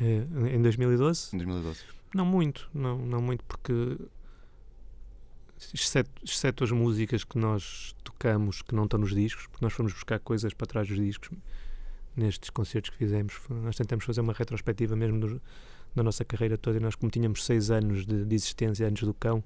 Eh, 0.00 0.24
em 0.54 0.62
2012? 0.62 1.34
em 1.34 1.38
2012? 1.38 1.80
Não 2.14 2.24
muito, 2.24 2.68
não, 2.74 2.98
não 2.98 3.20
muito, 3.20 3.44
porque 3.44 3.96
exceto, 5.74 6.10
exceto 6.24 6.64
as 6.64 6.70
músicas 6.70 7.24
que 7.24 7.38
nós 7.38 7.94
tocamos 8.02 8.62
que 8.62 8.74
não 8.74 8.84
estão 8.84 8.98
nos 9.00 9.14
discos, 9.14 9.46
porque 9.46 9.64
nós 9.64 9.72
fomos 9.72 9.92
buscar 9.92 10.18
coisas 10.18 10.52
para 10.54 10.66
trás 10.66 10.88
dos 10.88 10.96
discos 10.96 11.30
nestes 12.16 12.50
concertos 12.50 12.90
que 12.90 12.96
fizemos. 12.96 13.34
Nós 13.48 13.76
tentamos 13.76 14.04
fazer 14.04 14.20
uma 14.20 14.32
retrospectiva 14.32 14.94
mesmo 14.96 15.20
do- 15.20 15.42
da 15.94 16.02
nossa 16.02 16.24
carreira 16.24 16.56
toda 16.58 16.76
e 16.78 16.80
nós, 16.80 16.94
como 16.94 17.10
tínhamos 17.10 17.44
seis 17.44 17.70
anos 17.70 18.06
de, 18.06 18.24
de 18.24 18.34
existência 18.34 18.86
antes 18.86 19.04
do 19.04 19.14
cão, 19.14 19.42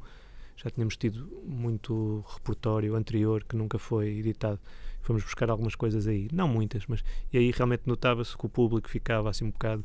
já 0.57 0.71
tínhamos 0.71 0.97
tido 0.97 1.27
muito 1.45 2.25
repertório 2.35 2.95
anterior 2.95 3.45
que 3.45 3.57
nunca 3.57 3.79
foi 3.79 4.09
editado. 4.19 4.59
Fomos 5.03 5.23
buscar 5.23 5.51
algumas 5.51 5.75
coisas 5.75 6.07
aí, 6.07 6.29
não 6.33 6.49
muitas, 6.49 6.87
mas 6.87 7.05
e 7.33 7.39
aí 7.39 7.51
realmente 7.51 7.83
notava-se 7.87 8.37
que 8.37 8.47
o 8.47 8.49
público 8.49 8.89
ficava 8.89 9.31
assim 9.31 9.45
um 9.45 9.51
bocado 9.51 9.85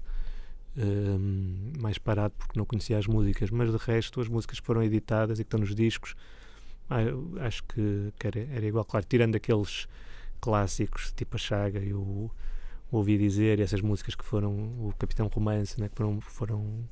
hum, 0.77 1.73
mais 1.79 1.97
parado 1.97 2.34
porque 2.38 2.57
não 2.57 2.65
conhecia 2.65 2.97
as 2.97 3.07
músicas, 3.07 3.49
mas 3.49 3.71
de 3.71 3.77
resto 3.77 4.21
as 4.21 4.27
músicas 4.27 4.60
que 4.60 4.65
foram 4.65 4.84
editadas 4.84 5.39
e 5.39 5.43
que 5.43 5.47
estão 5.47 5.60
nos 5.60 5.75
discos 5.75 6.15
ah, 6.89 7.45
acho 7.45 7.63
que, 7.63 8.13
que 8.19 8.27
era, 8.27 8.39
era 8.39 8.65
igual, 8.65 8.84
claro, 8.86 9.05
tirando 9.07 9.36
aqueles 9.36 9.88
clássicos 10.41 11.13
tipo 11.15 11.36
a 11.36 11.39
Chaga 11.39 11.79
e 11.79 11.93
o, 11.93 12.29
Ouvi 12.91 13.17
Dizer 13.17 13.60
e 13.60 13.62
essas 13.62 13.79
músicas 13.81 14.15
que 14.15 14.25
foram 14.25 14.51
o 14.53 14.93
Capitão 14.99 15.27
Romance, 15.27 15.79
né, 15.79 15.88
que 15.88 15.95
foram, 15.95 16.19
foram, 16.19 16.84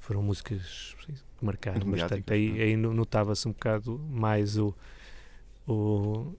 foram 0.00 0.22
músicas 0.22 0.96
que 1.06 1.14
marcaram 1.40 1.78
bastante. 1.88 2.24
mediáticas, 2.24 2.34
Aí, 2.34 2.60
aí 2.60 2.76
no- 2.76 2.92
notava-se 2.92 3.46
um 3.46 3.52
bocado 3.52 3.98
mais 4.10 4.58
o, 4.58 4.74
o, 5.66 6.34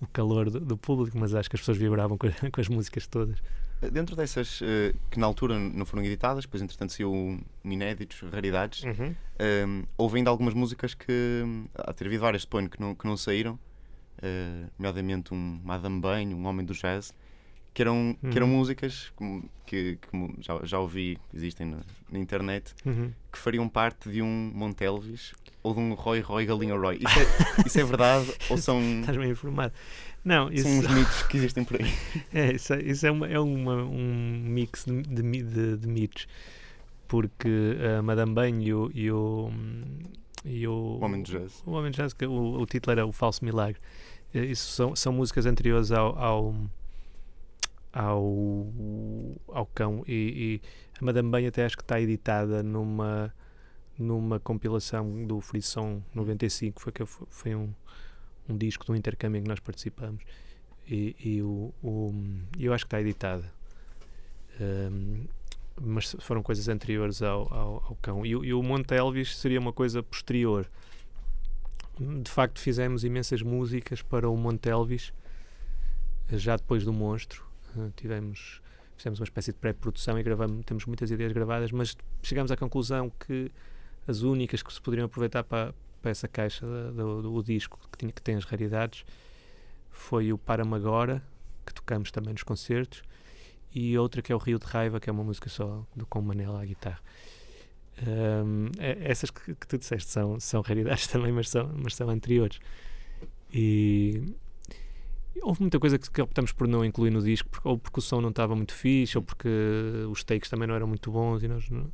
o 0.00 0.06
calor 0.12 0.50
do, 0.50 0.60
do 0.60 0.76
público, 0.76 1.16
mas 1.18 1.34
acho 1.34 1.48
que 1.48 1.56
as 1.56 1.60
pessoas 1.60 1.78
vibravam 1.78 2.18
com 2.18 2.26
as 2.60 2.68
músicas 2.68 3.06
todas. 3.06 3.38
Eh, 3.82 3.90
Dentro 3.90 4.14
dessas 4.16 4.60
eh, 4.62 4.94
que 5.10 5.18
na 5.18 5.26
altura 5.26 5.58
não 5.58 5.84
foram 5.86 6.02
editadas, 6.04 6.44
depois 6.44 6.62
entretanto 6.62 6.92
saiu 6.92 7.40
inéditos, 7.64 8.20
raridades, 8.30 8.82
Um, 9.66 9.84
houve 9.96 10.18
ainda 10.18 10.28
algumas 10.30 10.52
músicas 10.52 10.92
que 10.94 11.42
hum, 11.44 11.64
há 11.74 11.90
de 11.92 11.96
ter 11.96 12.06
havido 12.06 12.20
várias 12.22 12.42
suponho 12.42 12.68
que 12.68 12.78
não, 12.78 12.94
que 12.94 13.06
não 13.06 13.16
saíram, 13.16 13.54
uh, 13.54 14.70
nomeadamente 14.78 15.32
um 15.32 15.60
Madame 15.64 15.98
Bem, 16.00 16.34
um 16.34 16.46
Homem 16.46 16.64
do 16.66 16.74
Jazz, 16.74 17.14
que 17.72 17.80
eram, 17.82 18.16
que 18.20 18.36
eram 18.36 18.48
Uhum. 18.48 18.56
músicas 18.58 19.10
que, 19.16 19.42
que, 19.64 19.96
que 19.96 20.42
já, 20.42 20.60
já 20.64 20.78
ouvi, 20.78 21.16
existem 21.32 21.66
na, 21.68 21.78
na 22.12 22.18
internet, 22.18 22.74
Uhum. 22.84 23.12
que 23.32 23.38
fariam 23.38 23.66
parte 23.68 24.10
de 24.10 24.20
um 24.20 24.50
Montelvis 24.54 25.32
ou 25.62 25.74
de 25.74 25.80
um 25.80 25.94
Roy 25.94 26.20
Roy 26.20 26.46
Galinha 26.46 26.74
Roy. 26.76 26.96
Isso 26.98 27.18
é, 27.18 27.66
isso 27.66 27.80
é 27.80 27.84
verdade 27.84 28.32
ou 28.48 28.56
são, 28.58 28.80
Estás 29.00 29.16
bem 29.16 29.30
informado. 29.30 29.72
Não, 30.24 30.52
isso, 30.52 30.68
são 30.68 30.78
uns 30.78 30.86
mitos 30.94 31.22
que 31.24 31.36
existem 31.38 31.64
por 31.64 31.80
aí? 31.80 31.92
É, 32.32 32.52
isso, 32.52 32.72
é- 32.74 32.82
isso 32.82 33.06
é, 33.06 33.10
uma, 33.10 33.26
é 33.28 33.38
uma- 33.38 33.82
um 33.84 34.42
mix 34.46 34.84
de, 34.84 35.02
de, 35.02 35.22
de- 35.42 35.76
de 35.78 35.88
mitos. 35.88 36.26
Porque 37.08 37.76
a 37.98 38.02
Madame 38.02 38.34
Bem 38.34 38.62
e 38.62 38.72
o. 38.72 38.90
E 38.94 39.10
o, 39.10 39.50
e 40.44 40.68
o, 40.68 40.72
O 41.00 41.04
Homem 41.04 41.22
do 41.22 41.30
Jazz. 41.30 41.62
o 41.66 41.72
Homem 41.72 41.90
do 41.90 41.96
Jazz, 41.96 42.12
que 42.12 42.24
o, 42.24 42.60
o 42.60 42.66
título 42.66 42.92
era 42.92 43.04
O 43.06 43.10
Falso 43.12 43.44
Milagre. 43.44 43.80
Eh, 44.32 44.44
Isso 44.44 44.70
são, 44.72 44.94
são 44.94 45.12
músicas 45.12 45.44
anteriores 45.46 45.90
ao. 45.90 46.16
ao 46.18 46.54
ao, 47.92 48.68
ao 49.48 49.66
cão 49.66 50.04
e, 50.06 50.60
e 50.62 50.68
a 51.00 51.04
Madame 51.04 51.30
Bem 51.30 51.46
até 51.48 51.64
acho 51.64 51.76
que 51.76 51.82
está 51.82 52.00
editada 52.00 52.62
numa 52.62 53.34
numa 54.00 54.40
compilação 54.40 55.26
do 55.26 55.40
Frisson 55.40 56.02
95 56.14 56.80
foi, 56.80 56.92
que 56.92 57.04
foi, 57.06 57.54
um, 57.54 57.72
um 58.48 58.56
disco 58.56 58.84
de 58.86 58.92
um 58.92 58.96
intercâmbio 58.96 59.38
em 59.38 59.42
que 59.42 59.48
nós 59.48 59.60
participamos. 59.60 60.22
E, 60.88 61.14
e 61.22 61.42
o, 61.42 61.72
o- 61.82 62.12
eu 62.58 62.72
acho 62.72 62.84
que 62.84 62.88
está 62.88 63.00
editada 63.00 63.44
Ahm, 64.60 65.24
mas 65.80 66.14
foram 66.20 66.42
coisas 66.42 66.68
anteriores 66.68 67.22
ao, 67.22 67.52
ao, 67.52 67.84
ao 67.88 67.96
cão. 68.02 68.26
E, 68.26 68.30
e 68.30 68.52
o 68.52 68.62
Monte 68.62 68.92
Elvis 68.94 69.36
seria 69.36 69.58
uma 69.58 69.72
coisa 69.72 70.02
posterior. 70.02 70.66
De 71.98 72.30
facto 72.30 72.58
fizemos 72.58 73.04
imensas 73.04 73.40
músicas 73.42 74.02
para 74.02 74.28
o 74.28 74.36
Monte 74.36 74.68
Elvis 74.68 75.12
já 76.32 76.56
depois 76.56 76.84
do 76.84 76.92
Monstro. 76.92 77.44
Eh, 77.76 77.90
tivemos 77.96 78.60
fizemos 78.96 79.18
uma 79.18 79.24
espécie 79.24 79.52
de 79.52 79.58
pré-produção 79.58 80.18
e 80.18 80.22
gravamos 80.22 80.62
temos 80.66 80.84
muitas 80.84 81.10
ideias 81.10 81.32
gravadas 81.32 81.72
mas 81.72 81.96
chegamos 82.22 82.50
à 82.52 82.56
conclusão 82.56 83.10
que 83.26 83.50
as 84.06 84.22
únicas 84.22 84.62
que 84.62 84.72
se 84.72 84.80
poderiam 84.80 85.06
aproveitar 85.06 85.44
para, 85.44 85.74
para 86.02 86.10
essa 86.10 86.26
caixa 86.28 86.66
da- 86.66 86.90
do, 86.90 87.22
do 87.22 87.42
disco 87.42 87.78
que, 87.92 87.98
tinha, 87.98 88.12
que 88.12 88.22
tem 88.22 88.34
as 88.36 88.44
raridades 88.44 89.04
foi 89.90 90.32
o 90.32 90.38
Para-me 90.38 90.74
Agora, 90.74 91.22
que 91.66 91.74
tocamos 91.74 92.10
também 92.10 92.32
nos 92.32 92.42
concertos, 92.42 93.02
e 93.74 93.96
outra 93.98 94.22
que 94.22 94.32
é 94.32 94.34
o 94.34 94.38
Rio 94.38 94.58
de 94.58 94.66
Raiva, 94.66 94.98
que 95.00 95.08
é 95.10 95.12
uma 95.12 95.22
música 95.24 95.48
só 95.48 95.84
do, 95.94 96.06
com 96.06 96.20
Manela 96.22 96.62
à 96.62 96.64
guitarra. 96.64 97.00
Ahm, 98.06 98.70
é- 98.78 98.98
essas 99.10 99.30
que, 99.30 99.54
que 99.54 99.66
tu 99.66 99.76
disseste 99.78 100.10
são, 100.10 100.40
são 100.40 100.60
raridades 100.62 101.06
também, 101.08 101.32
mas 101.32 101.48
são, 101.50 101.70
mas 101.82 101.94
são 101.94 102.08
anteriores. 102.08 102.58
E 103.52 104.22
houve 105.42 105.60
muita 105.60 105.78
coisa 105.78 105.98
que, 105.98 106.10
que 106.10 106.22
optamos 106.22 106.52
por 106.52 106.66
não 106.66 106.84
incluir 106.84 107.10
no 107.10 107.22
disco, 107.22 107.48
porque, 107.48 107.68
ou 107.68 107.78
porque 107.78 107.98
o 107.98 108.02
som 108.02 108.20
não 108.20 108.30
estava 108.30 108.54
muito 108.56 108.72
fixe, 108.74 109.16
ou 109.18 109.22
porque 109.22 109.48
os 110.10 110.24
takes 110.24 110.48
também 110.50 110.66
não 110.68 110.74
eram 110.74 110.86
muito 110.86 111.10
bons 111.10 111.42
e 111.42 111.48
nós 111.48 111.68
não, 111.70 111.90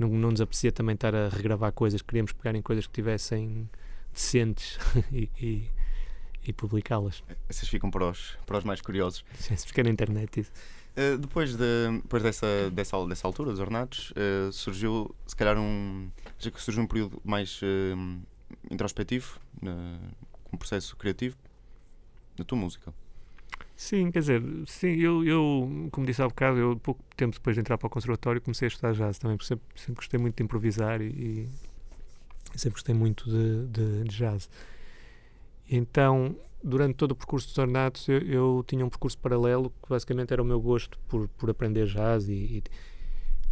não, 0.00 0.08
não 0.08 0.30
nos 0.30 0.40
apetecia 0.40 0.72
também 0.72 0.94
estar 0.94 1.14
a 1.14 1.28
regravar 1.28 1.72
coisas, 1.72 2.00
queríamos 2.00 2.32
pegar 2.32 2.56
em 2.56 2.62
coisas 2.62 2.86
que 2.86 2.92
tivessem 2.92 3.68
decentes 4.12 4.78
e, 5.12 5.28
e, 5.38 5.70
e 6.46 6.52
publicá-las. 6.52 7.22
Essas 7.48 7.68
ficam 7.68 7.90
para 7.90 8.10
os, 8.10 8.38
para 8.46 8.58
os 8.58 8.64
mais 8.64 8.80
curiosos. 8.80 9.24
Se 9.38 9.66
ficar 9.66 9.84
na 9.84 9.90
internet 9.90 10.40
isso. 10.40 10.52
Uh, 10.96 11.18
depois 11.18 11.54
de, 11.54 12.00
depois 12.02 12.22
dessa, 12.22 12.70
dessa, 12.72 13.06
dessa 13.06 13.26
altura, 13.26 13.50
dos 13.50 13.60
ornatos, 13.60 14.12
uh, 14.12 14.50
surgiu 14.52 15.14
se 15.26 15.36
calhar 15.36 15.56
um. 15.56 16.10
Já 16.38 16.50
que 16.50 16.60
surgiu 16.60 16.82
um 16.82 16.86
período 16.86 17.20
mais 17.22 17.60
uh, 17.62 18.20
introspectivo, 18.70 19.38
com 19.60 20.56
um 20.56 20.58
processo 20.58 20.96
criativo, 20.96 21.36
na 22.36 22.44
tua 22.44 22.58
música. 22.58 22.92
Sim, 23.76 24.10
quer 24.10 24.18
dizer, 24.20 24.42
sim, 24.66 24.88
eu, 24.96 25.24
eu, 25.24 25.88
como 25.90 26.06
disse 26.06 26.20
há 26.20 26.28
bocado, 26.28 26.58
eu 26.58 26.76
pouco 26.76 27.02
tempo 27.16 27.34
depois 27.34 27.56
de 27.56 27.60
entrar 27.60 27.78
para 27.78 27.86
o 27.86 27.90
conservatório 27.90 28.40
comecei 28.40 28.66
a 28.66 28.68
estudar 28.68 28.92
jazz 28.92 29.18
também, 29.18 29.36
porque 29.38 29.48
sempre, 29.48 29.64
sempre 29.74 29.94
gostei 29.94 30.20
muito 30.20 30.36
de 30.36 30.42
improvisar 30.42 31.00
e, 31.00 31.48
e 32.54 32.58
sempre 32.58 32.74
gostei 32.74 32.94
muito 32.94 33.24
de, 33.24 33.66
de, 33.68 34.04
de 34.04 34.16
jazz. 34.16 34.50
Então, 35.68 36.36
durante 36.62 36.96
todo 36.96 37.12
o 37.12 37.16
percurso 37.16 37.48
dos 37.48 37.56
ornatos, 37.56 38.06
eu, 38.08 38.18
eu 38.20 38.64
tinha 38.66 38.84
um 38.84 38.90
percurso 38.90 39.16
paralelo 39.16 39.70
que 39.82 39.88
basicamente 39.88 40.32
era 40.32 40.42
o 40.42 40.44
meu 40.44 40.60
gosto 40.60 40.98
por, 41.08 41.26
por 41.28 41.48
aprender 41.48 41.86
jazz 41.86 42.28
e, 42.28 42.32
e, 42.32 42.62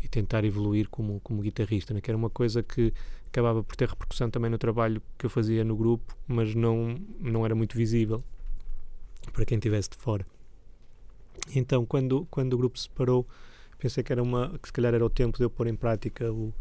e 0.04 0.08
tentar 0.08 0.44
evoluir 0.44 0.88
como, 0.90 1.20
como 1.20 1.40
guitarrista, 1.40 1.94
né? 1.94 2.02
que 2.02 2.10
era 2.10 2.18
uma 2.18 2.28
coisa 2.28 2.62
que 2.62 2.92
acabava 3.28 3.64
por 3.64 3.76
ter 3.76 3.88
repercussão 3.88 4.28
também 4.30 4.50
no 4.50 4.58
trabalho 4.58 5.00
que 5.16 5.24
eu 5.24 5.30
fazia 5.30 5.64
no 5.64 5.74
grupo, 5.74 6.14
mas 6.26 6.54
não, 6.54 6.96
não 7.18 7.46
era 7.46 7.54
muito 7.54 7.76
visível 7.76 8.22
para 9.32 9.44
quem 9.44 9.56
estivesse 9.58 9.90
de 9.90 9.96
fora. 9.96 10.26
Então, 11.54 11.86
quando, 11.86 12.26
quando 12.30 12.52
o 12.54 12.58
grupo 12.58 12.78
se 12.78 12.84
separou, 12.84 13.26
pensei 13.78 14.02
que, 14.02 14.12
era 14.12 14.22
uma, 14.22 14.58
que 14.58 14.68
se 14.68 14.72
calhar 14.72 14.94
era 14.94 15.04
o 15.04 15.10
tempo 15.10 15.38
de 15.38 15.44
eu 15.44 15.50
pôr 15.50 15.66
em 15.66 15.76
prática 15.76 16.30
o, 16.32 16.52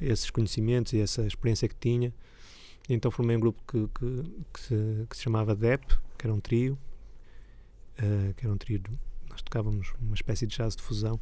esses 0.00 0.30
conhecimentos 0.30 0.92
e 0.92 1.00
essa 1.00 1.26
experiência 1.26 1.68
que 1.68 1.76
tinha. 1.76 2.12
Então 2.88 3.10
formei 3.10 3.36
um 3.36 3.40
grupo 3.40 3.62
que, 3.66 3.88
que, 3.98 4.44
que, 4.52 4.60
se, 4.60 5.06
que 5.08 5.16
se 5.16 5.22
chamava 5.22 5.54
DEP, 5.54 5.86
que 6.18 6.26
era 6.26 6.34
um 6.34 6.40
trio, 6.40 6.76
uh, 7.98 8.34
que 8.34 8.44
era 8.44 8.52
um 8.52 8.56
trio, 8.56 8.80
de, 8.80 8.90
nós 9.28 9.42
tocávamos 9.42 9.92
uma 10.00 10.14
espécie 10.14 10.46
de 10.46 10.56
jazz 10.56 10.74
de 10.74 10.82
fusão. 10.82 11.20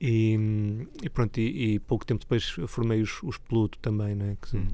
E, 0.00 0.36
e 1.02 1.08
pronto, 1.08 1.38
e, 1.38 1.74
e, 1.74 1.78
pouco 1.78 2.04
tempo 2.04 2.20
depois 2.20 2.48
formei 2.66 3.00
os, 3.02 3.22
os 3.22 3.38
Pluto 3.38 3.78
também, 3.78 4.14
né? 4.14 4.36
que, 4.40 4.56
Uhum. 4.56 4.68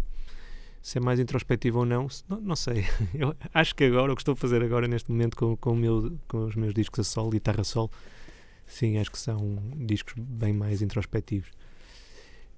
Se 0.83 0.99
é 0.99 1.01
mais 1.01 1.19
introspectivo 1.21 1.81
ou 1.81 1.85
não, 1.85 2.07
não, 2.29 2.41
não 2.41 2.57
sei. 2.57 2.85
Eu 3.15 3.35
acho 3.53 3.75
que 3.75 3.85
agora, 3.85 4.13
o 4.13 4.17
que 4.17 4.23
estou 4.23 4.33
a 4.33 4.37
fazer 4.37 4.63
agora 4.63 4.87
neste 4.89 5.11
momento 5.11 5.37
com, 5.37 5.57
com, 5.57 5.75
meu, 5.75 6.17
com 6.29 6.45
os 6.47 6.55
meus 6.55 6.73
discos 6.75 7.01
a 7.01 7.05
solo, 7.05 7.31
guitarra 7.31 7.65
solo, 7.65 7.91
sim, 8.67 8.99
acho 8.99 9.11
que 9.11 9.19
são 9.19 9.59
discos 9.77 10.15
bem 10.17 10.53
mais 10.53 10.81
introspectivos. 10.83 11.51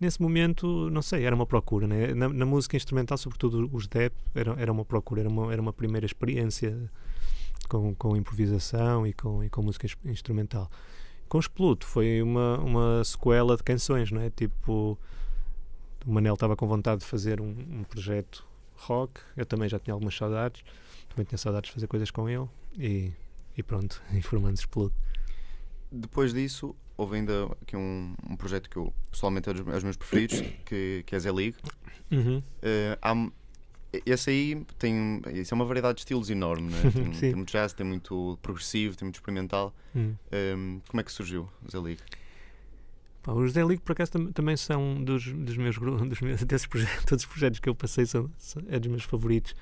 Nesse 0.00 0.20
momento, 0.22 0.88
não 0.90 1.02
sei, 1.02 1.24
era 1.24 1.34
uma 1.34 1.44
procura, 1.44 1.86
né? 1.86 2.14
na, 2.14 2.28
na 2.28 2.46
música 2.46 2.74
instrumental, 2.76 3.18
sobretudo 3.18 3.68
os 3.70 3.86
DEP, 3.86 4.14
era, 4.34 4.52
era 4.58 4.72
uma 4.72 4.84
procura, 4.84 5.20
era 5.20 5.28
uma, 5.28 5.52
era 5.52 5.60
uma 5.60 5.72
primeira 5.74 6.06
experiência 6.06 6.90
com, 7.68 7.94
com 7.94 8.16
improvisação 8.16 9.06
e 9.06 9.12
com, 9.12 9.44
e 9.44 9.50
com 9.50 9.60
música 9.62 9.86
ins- 9.86 9.96
instrumental. 10.06 10.70
Com 11.28 11.36
o 11.36 11.40
Expluto 11.40 11.86
foi 11.86 12.22
uma, 12.22 12.58
uma 12.58 13.04
sequela 13.04 13.56
de 13.56 13.62
canções, 13.62 14.10
não 14.10 14.22
é? 14.22 14.30
Tipo, 14.30 14.98
o 16.06 16.12
Manel 16.12 16.34
estava 16.34 16.56
com 16.56 16.66
vontade 16.66 17.00
de 17.00 17.06
fazer 17.06 17.40
um, 17.40 17.50
um 17.50 17.84
projeto 17.84 18.46
rock, 18.76 19.20
eu 19.36 19.44
também 19.44 19.68
já 19.68 19.78
tinha 19.78 19.94
algumas 19.94 20.16
saudades, 20.16 20.62
também 21.08 21.24
tinha 21.24 21.38
saudades 21.38 21.68
de 21.68 21.74
fazer 21.74 21.86
coisas 21.86 22.10
com 22.10 22.28
ele 22.28 22.48
e, 22.78 23.12
e 23.56 23.62
pronto, 23.62 24.02
e 24.12 24.22
formando 24.22 24.56
Expluto. 24.56 24.94
Depois 25.92 26.32
disso, 26.32 26.74
houve 26.96 27.16
ainda 27.16 27.46
aqui 27.62 27.76
um, 27.76 28.14
um 28.28 28.36
projeto 28.36 28.70
que 28.70 28.76
eu 28.76 28.92
pessoalmente 29.10 29.50
é 29.50 29.52
dos, 29.52 29.66
é 29.66 29.72
dos 29.72 29.84
meus 29.84 29.96
preferidos, 29.96 30.40
que, 30.64 31.02
que 31.04 31.16
é 31.16 31.18
Zé 31.18 31.32
League. 31.32 31.56
Uhum. 32.10 32.42
Eh, 32.62 32.98
há 33.02 33.14
esse 34.06 34.30
aí 34.30 34.64
tem 34.78 35.20
isso 35.34 35.52
é 35.52 35.54
uma 35.54 35.64
variedade 35.64 35.96
de 35.96 36.00
estilos 36.02 36.30
enorme, 36.30 36.70
né? 36.70 36.78
tem, 36.94 37.10
tem 37.10 37.34
muito 37.34 37.50
jazz, 37.50 37.72
tem 37.72 37.84
muito 37.84 38.38
progressivo, 38.40 38.96
tem 38.96 39.04
muito 39.04 39.16
experimental. 39.16 39.74
Uhum. 39.94 40.14
Ehm, 40.30 40.78
como 40.88 41.00
é 41.00 41.04
que 41.04 41.10
surgiu 41.10 41.48
Zé 41.68 41.78
League? 41.78 42.02
Pá, 43.22 43.32
os 43.32 43.52
Zé 43.52 43.64
League, 43.64 43.82
por 43.82 43.92
acaso, 43.92 44.12
tam- 44.12 44.32
também 44.32 44.56
são 44.56 45.02
dos, 45.04 45.26
dos 45.32 45.56
meus 45.56 45.76
grupos, 45.76 46.06
dos 46.08 46.20
meus, 46.20 46.42
desses 46.44 46.66
projetos, 46.66 47.04
todos 47.06 47.24
os 47.24 47.30
projetos 47.30 47.60
que 47.60 47.68
eu 47.68 47.74
passei 47.74 48.06
são, 48.06 48.30
são- 48.38 48.62
é 48.68 48.78
dos 48.78 48.88
meus 48.90 49.02
favoritos, 49.04 49.54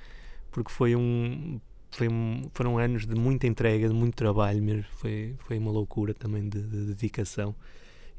porque 0.51 0.71
foi 0.71 0.95
um, 0.95 1.61
foi 1.91 2.09
um, 2.09 2.49
foram 2.53 2.79
anos 2.79 3.07
de 3.07 3.15
muita 3.15 3.47
entrega, 3.47 3.89
de 3.89 3.95
muito 3.95 4.15
trabalho 4.15 4.63
mesmo, 4.63 4.85
foi, 4.93 5.35
foi 5.39 5.59
uma 5.59 5.71
loucura 5.71 6.15
também 6.15 6.49
de, 6.49 6.63
de 6.63 6.87
dedicação. 6.87 7.55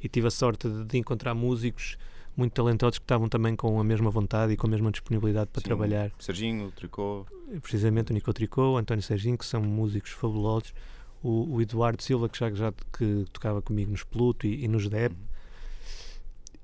E 0.01 0.07
tive 0.07 0.27
a 0.27 0.31
sorte 0.31 0.69
de, 0.69 0.85
de 0.85 0.97
encontrar 0.97 1.33
músicos 1.33 1.97
muito 2.35 2.53
talentosos 2.53 2.99
que 2.99 3.03
estavam 3.03 3.27
também 3.27 3.53
com 3.55 3.79
a 3.79 3.83
mesma 3.83 4.09
vontade 4.09 4.53
e 4.53 4.57
com 4.57 4.65
a 4.67 4.69
mesma 4.69 4.91
disponibilidade 4.91 5.49
para 5.51 5.61
Sim. 5.61 5.65
trabalhar 5.67 6.09
Serginho, 6.19 6.71
Tricô, 6.71 7.25
precisamente 7.61 8.11
o 8.11 8.13
Nico 8.13 8.31
Tricô, 8.31 8.73
o 8.73 8.77
António 8.77 9.03
Serginho, 9.03 9.37
que 9.37 9.45
são 9.45 9.61
músicos 9.61 10.11
fabulosos, 10.11 10.73
o, 11.21 11.53
o 11.55 11.61
Eduardo 11.61 12.01
Silva, 12.01 12.29
que 12.29 12.39
já, 12.39 12.49
já 12.53 12.71
que 12.97 13.25
tocava 13.33 13.61
comigo 13.61 13.91
nos 13.91 14.05
Pluto 14.05 14.47
e, 14.47 14.63
e 14.63 14.67
nos 14.69 14.87
Deb, 14.87 15.11
Uhum. 15.11 15.17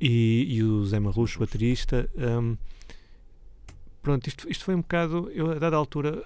E, 0.08 0.58
e 0.58 0.64
o 0.64 0.86
Zé 0.86 1.00
Marrucho, 1.00 1.40
baterista. 1.40 2.08
hum, 2.16 2.56
pronto, 4.04 4.28
isto, 4.28 4.50
isto 4.50 4.64
foi 4.64 4.76
um 4.76 4.82
bocado. 4.82 5.32
Eu, 5.32 5.52
a 5.52 5.56
dada 5.56 5.76
altura, 5.76 6.24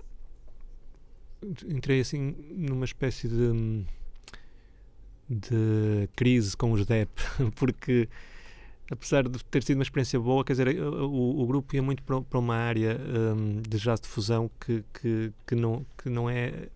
entrei 1.65 2.01
assim 2.01 2.35
numa 2.51 2.83
espécie 2.83 3.29
de. 3.29 3.85
de 5.29 6.09
crise 6.15 6.57
com 6.57 6.73
os 6.73 6.85
Deb, 6.85 7.09
porque. 7.55 8.09
Apesar 8.91 9.29
de 9.29 9.43
ter 9.45 9.61
sido 9.61 9.77
uma 9.77 9.83
experiência 9.83 10.19
boa, 10.19 10.43
quer 10.43 10.53
dizer, 10.53 10.81
o, 10.81 11.41
o 11.41 11.45
grupo 11.45 11.75
ia 11.75 11.81
muito 11.81 12.01
para, 12.01 12.39
uma 12.39 12.55
área 12.55 12.99
hum, 12.99 13.61
de 13.61 13.77
jazz 13.77 14.01
de 14.01 14.07
fusão 14.07 14.49
que, 14.59 14.83
que, 14.91 15.31
que, 15.45 15.53
não, 15.53 15.85
que 15.95 16.09
não 16.09 16.27
é 16.27 16.69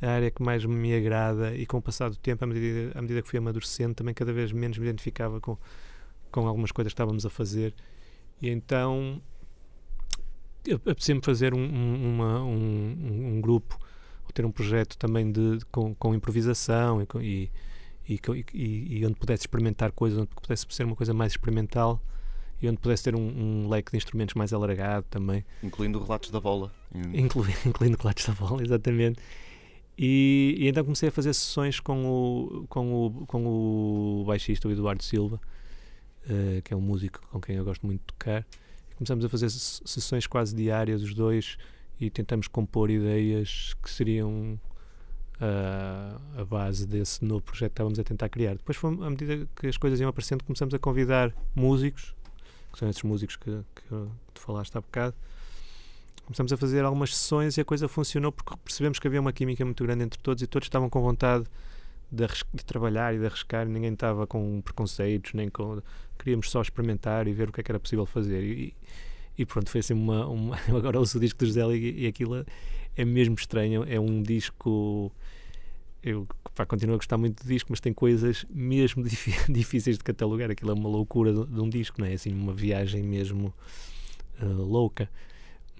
a 0.00 0.08
área 0.08 0.30
que 0.30 0.42
mais 0.42 0.64
me 0.64 0.94
agrada 0.94 1.54
e 1.54 1.66
com 1.66 1.76
o 1.76 1.82
passar 1.82 2.08
do 2.08 2.16
tempo, 2.16 2.42
à 2.42 2.46
medida, 2.46 2.98
à 2.98 3.02
medida 3.02 3.20
que 3.20 3.28
fui 3.28 3.38
amadurecendo, 3.38 3.94
também 3.94 4.14
cada 4.14 4.32
vez 4.32 4.52
menos 4.52 4.78
me 4.78 4.86
identificava 4.86 5.38
com, 5.38 5.58
com 6.30 6.46
algumas 6.46 6.72
coisas 6.72 6.92
que 6.92 6.94
estávamos 6.94 7.26
a 7.26 7.30
fazer. 7.30 7.74
E 8.40 8.48
então 8.48 9.20
apeteceu-me 10.86 11.22
fazer 11.22 11.54
um, 11.54 11.58
um, 11.62 12.14
uma, 12.14 12.42
um, 12.42 13.34
um 13.36 13.40
grupo, 13.40 13.78
ou 14.24 14.32
ter 14.32 14.44
um 14.44 14.50
projeto 14.52 14.96
também 14.98 15.30
de, 15.32 15.58
de- 15.58 15.64
com, 15.66 15.94
com 15.94 16.14
improvisação 16.14 17.00
e, 17.02 17.50
e, 18.08 18.20
e, 18.54 18.98
e- 19.00 19.06
onde 19.06 19.14
pudesse 19.14 19.42
experimentar 19.42 19.90
coisas, 19.92 20.18
onde 20.18 20.28
pudesse 20.28 20.66
ser 20.68 20.84
uma 20.84 20.96
coisa 20.96 21.14
mais 21.14 21.32
experimental 21.32 22.00
e 22.60 22.68
onde 22.68 22.76
pudesse 22.78 23.04
ter 23.04 23.14
um, 23.16 23.20
um 23.64 23.68
leque 23.70 23.90
de 23.90 23.96
instrumentos 23.96 24.34
mais 24.34 24.52
alargado 24.52 25.06
também. 25.08 25.44
incluindo 25.62 25.98
relatos 26.02 26.30
da 26.30 26.40
bola. 26.40 26.70
Inclui, 27.14 27.48
incluindo 27.64 27.96
Clatos 27.96 28.26
da 28.26 28.34
Bola, 28.34 28.62
exatamente. 28.62 29.18
E, 29.96 30.56
e 30.58 30.68
então 30.68 30.82
comecei 30.84 31.08
a 31.08 31.12
fazer 31.12 31.32
sessões 31.32 31.80
com 31.80 32.04
o, 32.06 32.66
com 32.68 33.06
o, 33.06 33.26
com 33.26 33.46
o 33.46 34.24
baixista, 34.26 34.68
o 34.68 34.72
Eduardo 34.72 35.02
Silva, 35.02 35.40
eh, 36.28 36.60
que 36.62 36.74
é 36.74 36.76
um 36.76 36.80
músico 36.80 37.20
com 37.30 37.40
quem 37.40 37.56
eu 37.56 37.64
gosto 37.64 37.86
muito 37.86 38.00
de 38.00 38.06
tocar. 38.06 38.46
E 38.90 38.94
começamos 38.94 39.24
a 39.24 39.28
fazer 39.28 39.50
sessões 39.50 40.26
quase 40.26 40.54
diárias, 40.54 41.02
os 41.02 41.14
dois, 41.14 41.56
e 42.00 42.10
tentamos 42.10 42.48
compor 42.48 42.90
ideias 42.90 43.74
que 43.82 43.90
seriam 43.90 44.58
ah, 45.40 46.20
a 46.36 46.44
base 46.44 46.86
desse 46.86 47.24
novo 47.24 47.42
projeto 47.42 47.70
que 47.70 47.74
estávamos 47.74 47.98
a 47.98 48.04
tentar 48.04 48.28
criar. 48.28 48.56
Depois, 48.56 48.76
foi, 48.76 48.90
à 48.90 49.10
medida 49.10 49.48
que 49.56 49.66
as 49.66 49.76
coisas 49.78 49.98
iam 49.98 50.10
aparecendo, 50.10 50.44
começamos 50.44 50.74
a 50.74 50.78
convidar 50.78 51.34
músicos, 51.54 52.14
que 52.72 52.78
são 52.78 52.88
esses 52.88 53.02
músicos 53.02 53.36
que, 53.36 53.50
que 53.74 53.88
tu 54.34 54.40
falaste 54.40 54.76
há 54.76 54.80
bocado, 54.80 55.16
começamos 56.26 56.52
a 56.52 56.56
fazer 56.56 56.84
algumas 56.84 57.16
sessões 57.16 57.56
e 57.56 57.60
a 57.62 57.64
coisa 57.64 57.88
funcionou 57.88 58.30
porque 58.30 58.54
percebemos 58.62 58.98
que 58.98 59.08
havia 59.08 59.20
uma 59.20 59.32
química 59.32 59.64
muito 59.64 59.82
grande 59.82 60.04
entre 60.04 60.20
todos 60.20 60.42
e 60.42 60.46
todos 60.46 60.66
estavam 60.66 60.88
com 60.88 61.00
vontade 61.00 61.44
de, 62.10 62.26
de 62.54 62.64
trabalhar 62.64 63.14
e 63.14 63.18
de 63.18 63.26
arriscar, 63.26 63.66
ninguém 63.66 63.92
estava 63.92 64.26
com 64.26 64.60
preconceitos, 64.62 65.32
nem 65.34 65.48
com. 65.48 65.80
Queríamos 66.18 66.50
só 66.50 66.60
experimentar 66.60 67.26
e 67.28 67.32
ver 67.32 67.48
o 67.48 67.52
que 67.52 67.60
é 67.60 67.64
que 67.64 67.70
era 67.70 67.78
possível 67.80 68.04
fazer. 68.06 68.42
E, 68.42 68.74
e 69.38 69.46
pronto, 69.46 69.70
foi 69.70 69.80
assim 69.80 69.94
uma. 69.94 70.26
uma 70.26 70.56
agora 70.76 70.98
ouço 70.98 71.18
o 71.18 71.20
disco 71.20 71.38
do 71.38 71.46
José 71.46 71.64
Liga 71.66 71.98
e 71.98 72.06
aquilo 72.06 72.44
é 72.96 73.04
mesmo 73.04 73.34
estranho. 73.34 73.84
É 73.88 73.98
um 73.98 74.22
disco. 74.22 75.12
Eu 76.02 76.26
pá, 76.54 76.64
continuo 76.64 76.94
a 76.94 76.98
gostar 76.98 77.18
muito 77.18 77.42
do 77.42 77.48
disco, 77.48 77.68
mas 77.70 77.80
tem 77.80 77.92
coisas 77.92 78.46
mesmo 78.50 79.02
difí- 79.04 79.52
difíceis 79.52 79.98
de 79.98 80.04
catalogar. 80.04 80.50
Aquilo 80.50 80.70
é 80.70 80.74
uma 80.74 80.88
loucura 80.88 81.32
de, 81.32 81.46
de 81.46 81.60
um 81.60 81.68
disco, 81.68 82.00
não 82.00 82.06
é? 82.06 82.14
Assim, 82.14 82.32
uma 82.32 82.52
viagem 82.54 83.02
mesmo 83.02 83.54
ah, 84.40 84.44
louca 84.46 85.08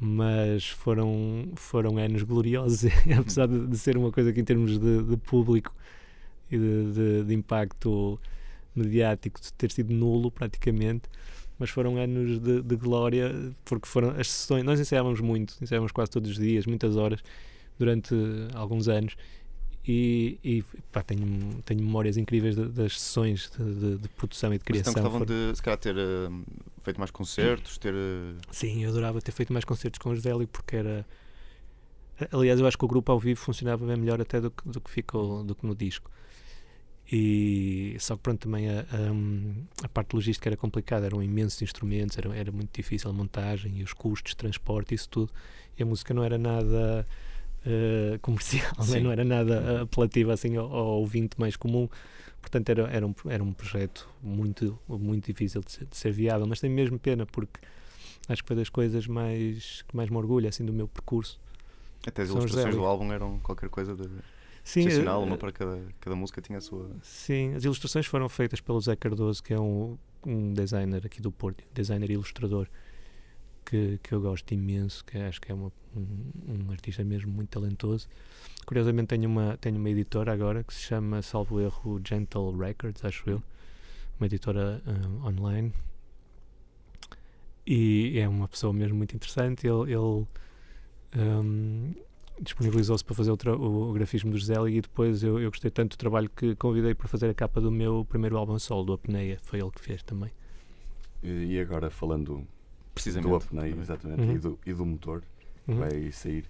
mas 0.03 0.67
foram, 0.67 1.53
foram 1.57 1.99
anos 1.99 2.23
gloriosos, 2.23 2.91
apesar 3.19 3.47
de, 3.47 3.67
de 3.67 3.77
ser 3.77 3.99
uma 3.99 4.11
coisa 4.11 4.33
que 4.33 4.41
em 4.41 4.45
termos 4.45 4.79
de, 4.79 5.03
de 5.03 5.17
público 5.19 5.75
e 6.51 6.59
de, 6.59 6.93
de- 6.93 7.25
de 7.25 7.35
impacto 7.35 8.21
mediático 8.75 9.41
de 9.41 9.53
ter 9.55 9.71
sido 9.71 9.93
nulo 9.93 10.31
praticamente, 10.31 11.09
mas 11.59 11.71
foram 11.71 11.97
anos 11.97 12.39
de, 12.41 12.63
de 12.63 12.77
glória 12.77 13.53
porque 13.65 13.87
foram 13.89 14.11
as 14.11 14.29
sessões, 14.31 14.65
nós 14.65 14.81
ensaiávamos 14.81 15.21
muito, 15.21 15.55
ensaiávamos 15.61 15.93
quase 15.93 16.11
todos 16.11 16.31
os 16.31 16.37
dias, 16.39 16.67
muitas 16.67 16.97
horas 16.97 17.21
durante 17.79 18.15
alguns 18.55 18.89
anos 18.89 19.17
e, 19.87 20.39
e 20.45 20.63
pá, 20.93 21.03
tenho, 21.03 21.63
tenho 21.65 21.81
memórias 21.83 22.17
incríveis 22.17 22.55
de- 22.55 22.69
das 22.69 23.01
sessões 23.01 23.51
de, 23.59 23.97
de- 23.97 24.09
produção 24.11 24.53
e 24.55 24.59
de 24.59 24.65
Mas 24.69 24.81
então 24.81 24.93
criação. 24.93 25.11
gostavam 25.11 25.27
Foram- 25.27 25.51
de 25.51 25.57
se 25.57 25.63
calhar 25.63 25.79
ter 25.79 25.97
eh, 25.97 26.29
feito 26.83 26.99
mais 26.99 27.11
concertos, 27.11 27.79
ter. 27.79 27.95
eh, 27.95 28.35
Sim, 28.51 28.85
eu 28.85 28.91
adorava 28.91 29.21
ter 29.23 29.33
feito 29.33 29.53
mais 29.53 29.65
concertos 29.65 29.99
com 29.99 30.11
os 30.11 30.21
Zélio 30.21 30.47
porque 30.47 30.77
era. 30.77 31.07
Aliás, 32.31 32.61
eu 32.61 32.67
acho 32.67 32.77
que 32.77 32.85
o 32.85 32.89
grupo 32.89 33.11
ao 33.11 33.19
vivo 33.19 33.41
funcionava 33.41 33.87
bem 33.87 33.97
melhor 33.97 34.21
até 34.21 34.39
do 34.41 34.51
que, 34.51 34.69
do 34.69 34.81
que 34.81 34.91
ficou 34.91 35.43
do 35.43 35.55
que 35.55 35.67
no 35.67 35.75
disco. 35.75 36.11
E 37.13 37.97
só 37.99 38.17
que 38.17 38.23
pronto, 38.23 38.41
também 38.41 38.69
a, 38.71 38.81
a, 38.83 39.85
a 39.85 39.89
parte 39.89 40.15
logística 40.15 40.49
era 40.49 40.57
complicada, 40.57 41.07
eram 41.07 41.21
imensos 41.23 41.61
instrumentos, 41.61 42.17
era, 42.17 42.35
era 42.37 42.53
muito 42.53 42.71
difícil 42.73 43.11
a 43.11 43.13
montagem 43.13 43.79
e 43.79 43.83
os 43.83 43.93
custos 43.93 44.35
transporte, 44.35 44.95
isso 44.95 45.09
tudo. 45.09 45.33
E 45.77 45.83
a 45.83 45.87
música 45.87 46.15
não 46.15 46.23
era 46.23 46.39
nada 46.39 47.07
eh, 47.67 48.17
comercial, 48.23 48.73
né? 48.89 49.01
Não 49.01 49.11
era 49.11 49.25
nada 49.25 49.83
apelativo 49.83 50.31
assim 50.31 50.57
ao, 50.57 50.73
ao 50.73 50.87
ouvinte 51.01 51.39
mais 51.39 51.57
comum. 51.57 51.89
Portanto, 52.41 52.69
era, 52.71 52.83
era, 52.89 53.07
um, 53.07 53.15
era 53.29 53.43
um 53.43 53.53
projeto 53.53 54.09
muito, 54.23 54.79
muito 54.89 55.27
difícil 55.27 55.61
de 55.63 55.73
ser, 55.73 55.87
de 55.87 55.97
ser 55.97 56.13
viável, 56.13 56.47
mas 56.47 56.61
tem 56.61 56.71
mesmo 56.71 56.99
pena 56.99 57.27
porque 57.27 57.61
acho 58.29 58.43
que 58.43 58.49
foi 58.49 58.57
das 58.57 58.69
coisas 58.69 59.07
mais 59.07 59.83
que 59.83 59.97
mais 59.97 60.09
me 60.09 60.17
orgulho 60.17 60.49
assim 60.49 60.65
do 60.65 60.73
meu 60.73 60.87
percurso. 60.87 61.41
Até 62.07 62.23
as 62.23 62.29
São 62.29 62.39
ilustrações 62.39 62.73
Zélio. 62.73 62.81
do 62.81 62.87
álbum 62.87 63.13
eram 63.13 63.39
qualquer 63.41 63.69
coisa 63.69 63.95
de 63.95 64.09
Sim, 64.63 64.81
excepcional, 64.81 65.23
eh, 65.23 65.25
uma 65.25 65.37
para 65.37 65.53
cada, 65.53 65.83
cada 66.01 66.17
música 66.17 66.41
tinha 66.41 66.59
a 66.59 66.61
sua. 66.61 66.91
Sim, 67.03 67.55
as 67.55 67.65
ilustrações 67.65 68.07
foram 68.07 68.29
feitas 68.29 68.61
pelo 68.61 68.81
Zé 68.81 68.95
Cardoso, 68.95 69.43
que 69.43 69.53
é 69.53 69.61
um, 69.61 69.99
um 70.27 70.53
designer 70.53 71.05
aqui 71.05 71.21
do 71.21 71.33
Porto, 71.33 71.65
designer 71.73 72.11
e 72.11 72.15
ilustrador 72.15 72.69
que, 73.71 74.01
que 74.03 74.13
eu 74.13 74.21
gosto 74.21 74.53
imenso, 74.53 75.05
que 75.05 75.17
acho 75.19 75.41
que 75.41 75.53
é 75.53 75.55
uma, 75.55 75.73
um, 75.97 76.67
um 76.67 76.71
artista 76.73 77.05
mesmo 77.05 77.31
muito 77.31 77.51
talentoso. 77.51 78.09
Curiosamente 78.67 79.09
tenho 79.09 79.29
uma, 79.29 79.57
tenho 79.59 79.77
uma 79.77 79.89
editora 79.89 80.33
agora 80.33 80.65
que 80.65 80.75
se 80.75 80.81
chama, 80.81 81.23
salvo 81.23 81.61
erro, 81.61 82.01
Gentle 82.05 82.57
Records, 82.57 83.05
acho 83.05 83.31
eu, 83.31 83.43
uma 84.19 84.27
editora 84.27 84.83
ah, 84.87 85.29
online. 85.29 85.73
E 87.65 88.19
é 88.19 88.29
uma 88.29 88.49
pessoa 88.49 88.73
mesmo 88.73 88.97
muito 88.97 89.15
interessante. 89.15 89.67
Ele, 89.67 89.93
ele 89.93 90.27
hum, 91.17 91.95
disponibilizou-se 92.41 93.05
para 93.05 93.15
fazer 93.15 93.31
o, 93.31 93.37
tra- 93.37 93.55
o 93.57 93.93
grafismo 93.93 94.31
do 94.31 94.39
José 94.39 94.55
e 94.71 94.81
depois 94.81 95.23
eu, 95.23 95.39
eu 95.39 95.51
gostei 95.51 95.71
tanto 95.71 95.97
do 95.97 95.99
trabalho 95.99 96.31
que 96.35 96.55
convidei 96.57 96.95
para 96.95 97.07
fazer 97.09 97.29
a 97.29 97.35
capa 97.35 97.61
do 97.61 97.71
meu 97.71 98.05
primeiro 98.09 98.37
álbum 98.37 98.59
solo, 98.59 98.85
do 98.85 98.93
Apneia. 98.95 99.39
Foi 99.43 99.61
ele 99.61 99.71
que 99.71 99.81
fez 99.81 100.03
também. 100.03 100.31
E 101.23 101.29
e 101.55 101.61
agora 101.61 101.91
falando 101.91 102.47
Precisamente. 102.95 103.29
do 103.31 103.37
apneia, 103.37 103.75
exatamente, 103.81 104.23
Uhum. 104.23 104.35
e, 104.35 104.39
do, 104.39 104.59
e 104.67 104.73
do 104.73 104.87
motor 104.87 105.23
que 105.67 105.73
Uhum. 105.73 105.79
vai 105.79 106.11
sair, 106.13 106.45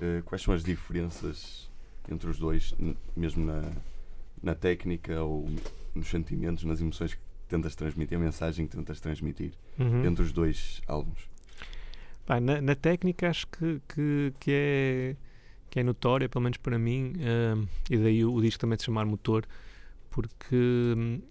eh, 0.00 0.22
quais 0.24 0.42
são 0.42 0.54
as 0.54 0.62
diferenças 0.64 1.70
entre 2.10 2.28
os 2.30 2.38
dois, 2.38 2.74
n- 2.78 2.96
mesmo 3.16 3.44
na, 3.44 3.70
na 4.42 4.54
técnica 4.54 5.22
ou 5.22 5.48
nos 5.94 6.08
sentimentos, 6.08 6.64
nas 6.64 6.80
emoções 6.80 7.14
que 7.14 7.20
tentas 7.48 7.74
transmitir, 7.74 8.16
a 8.16 8.20
mensagem 8.20 8.66
que 8.66 8.76
tentas 8.76 9.00
transmitir 9.00 9.52
Uhum. 9.78 10.04
entre 10.06 10.22
os 10.22 10.32
dois 10.32 10.80
álbuns? 10.86 11.28
Pá, 12.24 12.40
na, 12.40 12.60
na 12.62 12.74
técnica 12.76 13.28
acho 13.28 13.46
que, 13.48 13.80
que, 13.88 14.32
que 14.38 14.50
é 14.52 15.16
que 15.72 15.80
é 15.80 15.82
notória, 15.82 16.28
pelo 16.28 16.42
menos 16.42 16.58
para 16.58 16.78
mim, 16.78 17.14
uh, 17.16 17.66
e 17.90 17.96
daí 17.96 18.22
o, 18.26 18.34
o 18.34 18.42
disco 18.42 18.60
também 18.60 18.78
se 18.78 18.84
chamar 18.84 19.06
Motor, 19.06 19.46
porque 20.10 20.54
hum, 20.54 21.22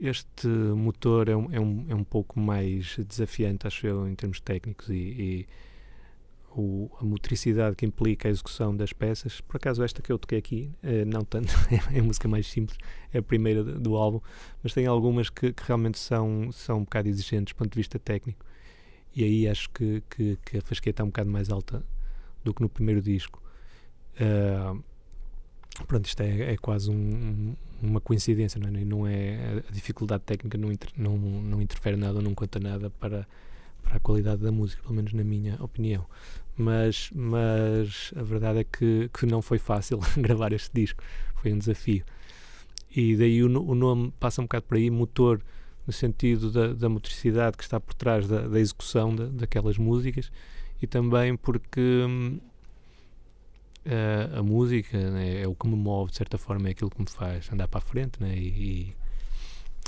este 0.00 0.48
motor 0.48 1.28
é 1.28 1.36
um, 1.36 1.52
é, 1.52 1.60
um, 1.60 1.86
é 1.90 1.94
um 1.94 2.04
pouco 2.04 2.40
mais 2.40 2.96
desafiante, 3.06 3.66
acho 3.66 3.86
eu, 3.86 4.08
em 4.08 4.14
termos 4.14 4.40
técnicos 4.40 4.88
e, 4.88 4.94
e 4.94 5.46
o, 6.56 6.90
a 6.98 7.04
motricidade 7.04 7.76
que 7.76 7.84
implica 7.84 8.28
a 8.28 8.30
execução 8.30 8.74
das 8.74 8.94
peças. 8.94 9.42
Por 9.42 9.58
acaso, 9.58 9.82
esta 9.82 10.00
que 10.00 10.10
eu 10.10 10.18
toquei 10.18 10.38
aqui, 10.38 10.72
eh, 10.82 11.04
não 11.04 11.20
tanto, 11.20 11.52
é 11.92 12.00
a 12.00 12.02
música 12.02 12.26
mais 12.26 12.46
simples, 12.46 12.78
é 13.12 13.18
a 13.18 13.22
primeira 13.22 13.62
do 13.62 13.94
álbum, 13.94 14.20
mas 14.62 14.72
tem 14.72 14.86
algumas 14.86 15.28
que, 15.28 15.52
que, 15.52 15.62
realmente 15.66 15.98
são, 15.98 16.50
são 16.50 16.78
um 16.78 16.84
bocado 16.84 17.10
exigentes 17.10 17.52
do 17.52 17.58
ponto 17.58 17.72
de 17.72 17.76
vista 17.76 17.98
técnico. 17.98 18.42
E 19.14 19.22
aí 19.22 19.46
acho 19.46 19.68
que, 19.68 20.02
que, 20.08 20.38
que 20.46 20.56
a 20.56 20.62
fasqueta 20.62 21.02
é 21.02 21.04
um 21.04 21.08
bocado 21.08 21.30
mais 21.30 21.50
alta 21.50 21.84
do 22.44 22.52
que 22.52 22.62
no 22.62 22.68
primeiro 22.68 23.00
disco. 23.00 23.42
Uh, 24.14 24.82
pronto, 25.86 26.06
isto 26.06 26.20
é, 26.22 26.52
é 26.52 26.56
quase 26.56 26.90
um, 26.90 27.54
uma 27.82 28.00
coincidência, 28.00 28.60
não 28.60 28.68
é? 28.68 28.84
Não 28.84 29.06
é 29.06 29.62
a 29.68 29.72
dificuldade 29.72 30.22
técnica 30.24 30.56
não, 30.58 30.70
inter, 30.70 30.90
não, 30.96 31.16
não 31.16 31.60
interfere 31.60 31.96
nada, 31.96 32.20
não 32.20 32.34
conta 32.34 32.60
nada 32.60 32.90
para, 32.90 33.26
para 33.82 33.96
a 33.96 34.00
qualidade 34.00 34.42
da 34.42 34.52
música, 34.52 34.82
pelo 34.82 34.94
menos 34.94 35.12
na 35.12 35.24
minha 35.24 35.56
opinião. 35.62 36.06
Mas, 36.56 37.10
mas 37.14 38.12
a 38.14 38.22
verdade 38.22 38.60
é 38.60 38.64
que, 38.64 39.10
que 39.12 39.26
não 39.26 39.40
foi 39.40 39.58
fácil 39.58 39.98
gravar 40.16 40.52
este 40.52 40.70
disco, 40.72 41.02
foi 41.34 41.52
um 41.52 41.58
desafio. 41.58 42.04
E 42.94 43.16
daí 43.16 43.42
o, 43.42 43.46
o 43.46 43.74
nome 43.74 44.12
passa 44.20 44.40
um 44.40 44.44
bocado 44.44 44.66
por 44.66 44.76
aí, 44.76 44.90
motor, 44.90 45.40
no 45.86 45.92
sentido 45.92 46.50
da, 46.50 46.72
da 46.72 46.88
motricidade 46.88 47.56
que 47.56 47.64
está 47.64 47.80
por 47.80 47.94
trás 47.94 48.28
da, 48.28 48.46
da 48.46 48.60
execução 48.60 49.14
de, 49.14 49.26
daquelas 49.28 49.78
músicas 49.78 50.30
e 50.82 50.86
também 50.88 51.36
porque 51.36 51.80
hum, 51.80 52.40
a, 53.86 54.40
a 54.40 54.42
música 54.42 54.98
né, 55.10 55.42
é 55.42 55.48
o 55.48 55.54
que 55.54 55.68
me 55.68 55.76
move, 55.76 56.10
de 56.10 56.16
certa 56.16 56.36
forma, 56.36 56.68
é 56.68 56.72
aquilo 56.72 56.90
que 56.90 57.00
me 57.00 57.08
faz 57.08 57.50
andar 57.52 57.68
para 57.68 57.78
a 57.78 57.80
frente 57.80 58.20
né, 58.20 58.36
e, 58.36 58.48
e 58.48 58.96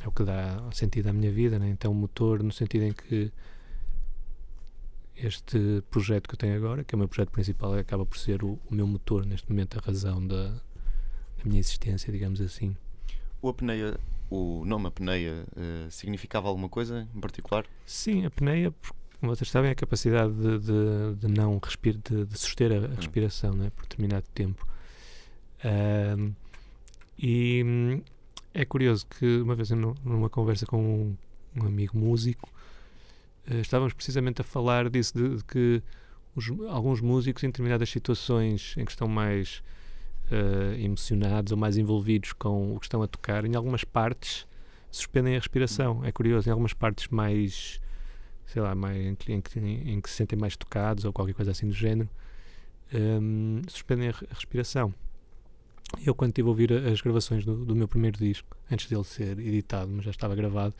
é 0.04 0.08
o 0.08 0.12
que 0.12 0.22
dá 0.22 0.62
sentido 0.72 1.08
à 1.08 1.12
minha 1.12 1.32
vida. 1.32 1.58
Né? 1.58 1.68
Então, 1.68 1.90
o 1.90 1.94
motor, 1.94 2.42
no 2.44 2.52
sentido 2.52 2.84
em 2.84 2.92
que 2.92 3.32
este 5.16 5.82
projeto 5.90 6.28
que 6.28 6.34
eu 6.34 6.38
tenho 6.38 6.56
agora, 6.56 6.84
que 6.84 6.94
é 6.94 6.96
o 6.96 6.98
meu 6.98 7.08
projeto 7.08 7.30
principal, 7.30 7.74
acaba 7.74 8.06
por 8.06 8.16
ser 8.16 8.44
o, 8.44 8.58
o 8.70 8.74
meu 8.74 8.86
motor, 8.86 9.26
neste 9.26 9.50
momento, 9.50 9.78
a 9.78 9.82
razão 9.84 10.24
da, 10.24 10.48
da 10.48 11.44
minha 11.44 11.58
existência, 11.60 12.12
digamos 12.12 12.40
assim. 12.40 12.76
O 13.42 13.48
apneia, 13.48 13.98
o 14.30 14.64
nome 14.64 14.86
apneia, 14.86 15.44
uh, 15.56 15.90
significava 15.90 16.48
alguma 16.48 16.68
coisa 16.68 17.08
em 17.14 17.20
particular? 17.20 17.64
Sim, 17.84 18.24
apneia, 18.26 18.72
como 19.24 19.34
vocês 19.34 19.50
sabem, 19.50 19.70
é 19.70 19.72
a 19.72 19.74
capacidade 19.74 20.34
de, 20.34 20.58
de, 20.58 21.14
de 21.18 21.28
não 21.28 21.58
respirar, 21.58 21.98
de, 22.04 22.26
de 22.26 22.38
suster 22.38 22.70
a, 22.72 22.74
a 22.74 22.78
hum. 22.80 22.94
respiração 22.94 23.54
né, 23.54 23.70
por 23.74 23.82
determinado 23.82 24.26
tempo. 24.34 24.66
Uh, 25.64 26.34
e 27.18 27.62
hum, 27.64 28.02
é 28.52 28.66
curioso 28.66 29.06
que 29.06 29.40
uma 29.40 29.54
vez 29.54 29.70
numa 29.70 30.28
conversa 30.28 30.66
com 30.66 30.76
um, 30.76 31.16
um 31.56 31.66
amigo 31.66 31.96
músico 31.96 32.50
uh, 33.50 33.54
estávamos 33.54 33.94
precisamente 33.94 34.42
a 34.42 34.44
falar 34.44 34.90
disso 34.90 35.16
de, 35.16 35.36
de 35.36 35.44
que 35.44 35.82
os, 36.36 36.50
alguns 36.68 37.00
músicos 37.00 37.42
em 37.44 37.46
determinadas 37.46 37.88
situações 37.88 38.74
em 38.76 38.84
que 38.84 38.90
estão 38.90 39.08
mais 39.08 39.62
uh, 40.30 40.78
emocionados 40.78 41.50
ou 41.50 41.56
mais 41.56 41.78
envolvidos 41.78 42.34
com 42.34 42.76
o 42.76 42.78
que 42.78 42.84
estão 42.84 43.02
a 43.02 43.06
tocar, 43.06 43.46
em 43.46 43.54
algumas 43.54 43.84
partes 43.84 44.46
suspendem 44.90 45.34
a 45.34 45.38
respiração. 45.38 46.00
Hum. 46.00 46.04
É 46.04 46.12
curioso, 46.12 46.46
em 46.46 46.52
algumas 46.52 46.74
partes 46.74 47.08
mais 47.08 47.80
sei 48.46 48.62
lá, 48.62 48.74
mais, 48.74 48.96
em, 48.96 49.16
em, 49.28 49.42
em, 49.56 49.92
em, 49.94 50.00
que 50.00 50.08
se 50.08 50.16
sentem 50.16 50.38
mais 50.38 50.56
tocados 50.56 51.04
ou 51.04 51.12
qualquer 51.12 51.34
coisa 51.34 51.50
assim 51.50 51.66
do 51.66 51.74
género, 51.74 52.08
um, 52.92 53.62
suspendem 53.68 54.08
a, 54.08 54.10
a, 54.10 54.34
respiração. 54.34 54.94
Eu, 56.04 56.14
quando 56.14 56.30
estive 56.30 56.46
a 56.46 56.50
ouvir 56.50 56.72
as 56.72 57.00
gravações 57.00 57.44
do, 57.44 57.64
do, 57.64 57.74
meu 57.74 57.86
primeiro 57.86 58.18
disco, 58.18 58.56
antes 58.70 58.88
dele 58.88 59.04
ser 59.04 59.38
editado, 59.38 59.90
mas 59.90 60.04
já 60.04 60.10
estava 60.10 60.34
gravado, 60.34 60.74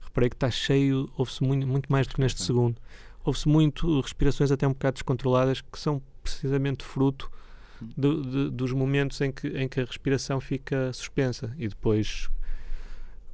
reparei 0.00 0.28
que 0.28 0.36
está 0.36 0.50
cheio, 0.50 1.08
ouve-se 1.16 1.42
muito, 1.42 1.66
muito 1.66 1.90
mais 1.90 2.06
do 2.06 2.14
que 2.14 2.20
neste 2.20 2.42
segundo. 2.42 2.80
Ouve-se 3.24 3.48
muito 3.48 4.00
respirações 4.00 4.50
até 4.50 4.66
um 4.66 4.72
bocado 4.72 4.94
descontroladas 4.94 5.60
que 5.60 5.78
são 5.78 6.02
precisamente 6.22 6.84
fruto 6.84 7.30
do, 7.80 8.22
de, 8.22 8.50
dos 8.50 8.72
momentos 8.72 9.20
em 9.20 9.30
que, 9.30 9.48
em 9.48 9.68
que 9.68 9.80
a 9.80 9.84
respiração 9.84 10.40
fica 10.40 10.92
suspensa 10.92 11.54
e 11.58 11.68
depois 11.68 12.28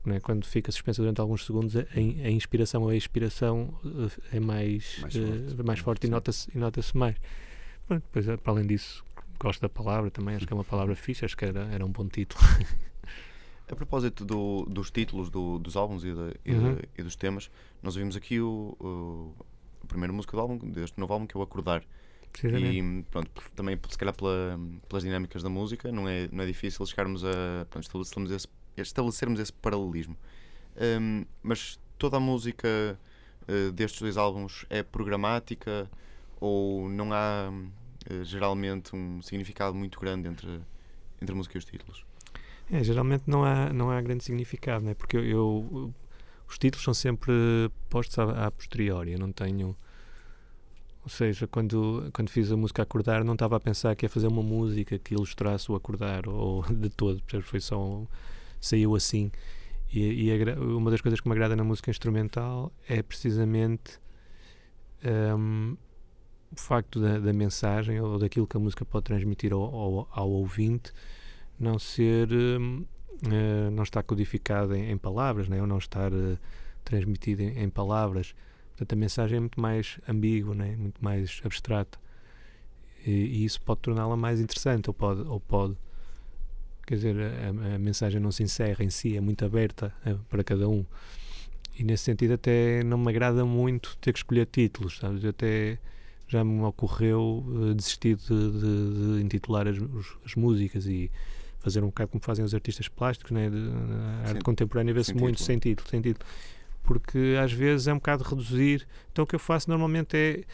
né? 0.04 0.20
quando 0.20 0.44
fica 0.44 0.70
suspensa 0.72 1.02
durante 1.02 1.20
alguns 1.20 1.44
segundos, 1.44 1.76
a, 1.76 1.84
a 1.94 2.30
inspiração 2.30 2.82
ou 2.82 2.88
a 2.88 2.96
expiração 2.96 3.72
eh, 3.84 4.36
é 4.36 4.40
mais, 4.40 4.98
mais 5.00 5.14
forte, 5.14 5.60
uh, 5.60 5.64
mais 5.64 5.78
forte 5.80 6.06
e 6.06 6.10
nota-se 6.10 6.58
nota 6.58 6.80
mais. 6.94 7.16
Pronto, 7.86 8.02
depois, 8.02 8.28
eh, 8.28 8.36
para 8.36 8.52
além 8.52 8.66
disso, 8.66 9.04
gosto 9.38 9.60
da 9.60 9.68
palavra 9.68 10.10
também, 10.10 10.36
acho 10.36 10.46
que 10.46 10.52
é 10.52 10.56
uma 10.56 10.64
palavra 10.64 10.94
fixe, 10.94 11.24
acho 11.24 11.36
que 11.36 11.44
era, 11.44 11.64
era 11.72 11.84
um 11.84 11.90
bom 11.90 12.06
título. 12.06 12.42
A 13.70 13.76
propósito 13.76 14.24
do, 14.24 14.66
dos 14.66 14.90
títulos 14.90 15.30
do, 15.30 15.58
dos 15.58 15.76
álbuns 15.76 16.04
e, 16.04 16.12
de, 16.12 16.34
e, 16.44 16.52
uhum. 16.52 16.74
de, 16.74 16.88
e, 16.98 17.02
dos 17.02 17.16
temas, 17.16 17.50
nós 17.82 17.96
ouvimos 17.96 18.16
aqui 18.16 18.38
o, 18.38 18.76
o, 18.78 19.34
a 19.82 19.86
primeira 19.86 20.12
música 20.12 20.36
do 20.36 20.40
álbum, 20.40 20.58
deste 20.58 21.00
novo 21.00 21.14
álbum, 21.14 21.26
que 21.26 21.34
é 21.34 21.40
o 21.40 21.42
Acordar. 21.42 21.82
E 22.44 23.04
pronto, 23.10 23.30
também 23.54 23.78
se 23.88 23.98
calhar 23.98 24.14
pela, 24.14 24.58
pelas 24.88 25.02
dinâmicas 25.02 25.42
da 25.42 25.48
música, 25.48 25.92
não 25.92 26.08
é, 26.08 26.28
não 26.32 26.42
é 26.42 26.46
difícil 26.46 26.84
chegarmos 26.86 27.24
a 27.24 27.66
pronto, 27.68 27.84
estabelecermos 27.84 28.30
esse 28.30 28.48
estabelecermos 28.76 29.38
esse 29.40 29.52
paralelismo. 29.52 30.16
Um, 30.76 31.24
mas 31.42 31.78
toda 31.98 32.16
a 32.16 32.20
música 32.20 32.98
uh, 33.48 33.72
destes 33.72 34.00
dois 34.00 34.16
álbuns 34.16 34.64
é 34.70 34.82
programática 34.82 35.90
ou 36.40 36.88
não 36.88 37.12
há 37.12 37.50
uh, 37.50 38.24
geralmente 38.24 38.96
um 38.96 39.20
significado 39.20 39.74
muito 39.74 40.00
grande 40.00 40.28
entre, 40.28 40.60
entre 41.20 41.32
a 41.32 41.36
música 41.36 41.56
e 41.56 41.58
os 41.58 41.64
títulos? 41.64 42.06
É, 42.70 42.82
geralmente 42.82 43.24
não 43.26 43.44
há, 43.44 43.72
não 43.72 43.90
há 43.90 44.00
grande 44.00 44.24
significado, 44.24 44.84
né? 44.84 44.94
porque 44.94 45.16
eu, 45.16 45.22
eu 45.24 45.94
os 46.52 46.58
títulos 46.58 46.84
são 46.84 46.92
sempre 46.92 47.32
postos 47.88 48.18
a, 48.18 48.46
a 48.46 48.50
posteriori. 48.50 49.12
Eu 49.12 49.18
não 49.18 49.32
tenho. 49.32 49.74
Ou 51.02 51.08
seja, 51.08 51.46
quando, 51.46 52.10
quando 52.12 52.28
fiz 52.28 52.52
a 52.52 52.56
música 52.56 52.82
Acordar, 52.82 53.24
não 53.24 53.32
estava 53.32 53.56
a 53.56 53.60
pensar 53.60 53.96
que 53.96 54.04
ia 54.04 54.10
fazer 54.10 54.28
uma 54.28 54.42
música 54.42 54.98
que 54.98 55.14
ilustrasse 55.14 55.72
o 55.72 55.74
acordar 55.74 56.28
ou 56.28 56.62
de 56.70 56.90
todo, 56.90 57.22
foi 57.42 57.58
só 57.58 58.06
saiu 58.62 58.94
assim. 58.94 59.30
E, 59.92 60.30
e 60.30 60.54
uma 60.54 60.90
das 60.90 61.02
coisas 61.02 61.20
que 61.20 61.28
me 61.28 61.34
agrada 61.34 61.54
na 61.54 61.64
música 61.64 61.90
instrumental 61.90 62.72
é 62.88 63.02
precisamente 63.02 63.98
um, 65.36 65.76
o 66.50 66.56
facto 66.56 66.98
da, 66.98 67.18
da, 67.18 67.32
mensagem 67.32 68.00
ou 68.00 68.18
daquilo 68.18 68.46
que 68.46 68.56
a 68.56 68.60
música 68.60 68.86
pode 68.86 69.04
transmitir 69.04 69.52
ao, 69.52 69.62
ao, 69.62 70.08
ao 70.10 70.30
ouvinte 70.30 70.92
não 71.60 71.78
ser. 71.78 72.32
Um, 72.32 72.86
uh, 73.26 73.70
não 73.70 73.82
estar 73.82 74.02
codificado 74.02 74.74
em, 74.74 74.90
em, 74.90 74.98
palavras, 74.98 75.48
né? 75.48 75.60
ou 75.60 75.66
não 75.66 75.78
estar 75.78 76.12
uh, 76.12 76.38
transmitido 76.84 77.42
em, 77.42 77.62
em, 77.62 77.70
palavras. 77.70 78.34
Portanto, 78.70 78.92
a 78.92 78.96
mensagem 78.96 79.36
é 79.36 79.40
muito 79.40 79.60
mais 79.60 79.98
ambígua, 80.08 80.54
né? 80.54 80.74
muito 80.76 81.02
mais 81.02 81.40
abstrata. 81.44 81.98
E, 83.06 83.10
e 83.10 83.44
isso 83.44 83.60
pode 83.62 83.80
torná-la 83.80 84.16
mais 84.16 84.40
interessante, 84.40 84.88
ou 84.88 84.94
pode, 84.94 85.22
ou 85.22 85.40
pode 85.40 85.76
Quer 86.86 86.96
dizer, 86.96 87.16
a, 87.16 87.74
a, 87.74 87.78
mensagem 87.78 88.20
não 88.20 88.32
se 88.32 88.42
encerra 88.42 88.84
em 88.84 88.90
si, 88.90 89.16
é 89.16 89.20
muito 89.20 89.44
aberta 89.44 89.94
é, 90.04 90.14
para 90.28 90.42
cada 90.42 90.68
um. 90.68 90.84
E 91.78 91.84
nesse 91.84 92.04
sentido, 92.04 92.34
até 92.34 92.82
não 92.82 92.98
me 92.98 93.08
agrada 93.08 93.44
muito 93.44 93.96
ter 94.00 94.12
que 94.12 94.18
escolher 94.18 94.46
títulos, 94.46 94.98
sabes? 94.98 95.24
Eu 95.24 95.30
até 95.30 95.78
já 96.28 96.42
me 96.42 96.62
ocorreu 96.62 97.44
uh, 97.46 97.74
desistir 97.74 98.16
de, 98.16 98.24
de, 98.26 99.16
de 99.16 99.22
intitular 99.22 99.66
as, 99.68 99.76
as, 100.24 100.34
músicas 100.34 100.86
e 100.86 101.10
fazer 101.58 101.82
um 101.82 101.86
bocado 101.86 102.10
como 102.10 102.22
fazem 102.22 102.44
os 102.44 102.54
artistas 102.54 102.88
plásticos, 102.88 103.30
né? 103.32 103.48
De, 103.50 103.56
na 103.56 104.20
arte 104.20 104.32
Sim, 104.32 104.40
contemporânea 104.40 104.94
vê-se 104.94 105.14
muito 105.14 105.42
sem 105.42 105.58
título, 105.58 105.88
sem 105.88 106.00
título. 106.00 106.26
Porque 106.82 107.36
às 107.40 107.52
vezes 107.52 107.86
é 107.86 107.92
um 107.92 107.96
bocado 107.96 108.24
reduzir. 108.24 108.86
Então 109.12 109.24
o 109.24 109.26
que 109.26 109.34
eu 109.34 109.38
faço 109.38 109.68
normalmente 109.68 110.16
é 110.16 110.44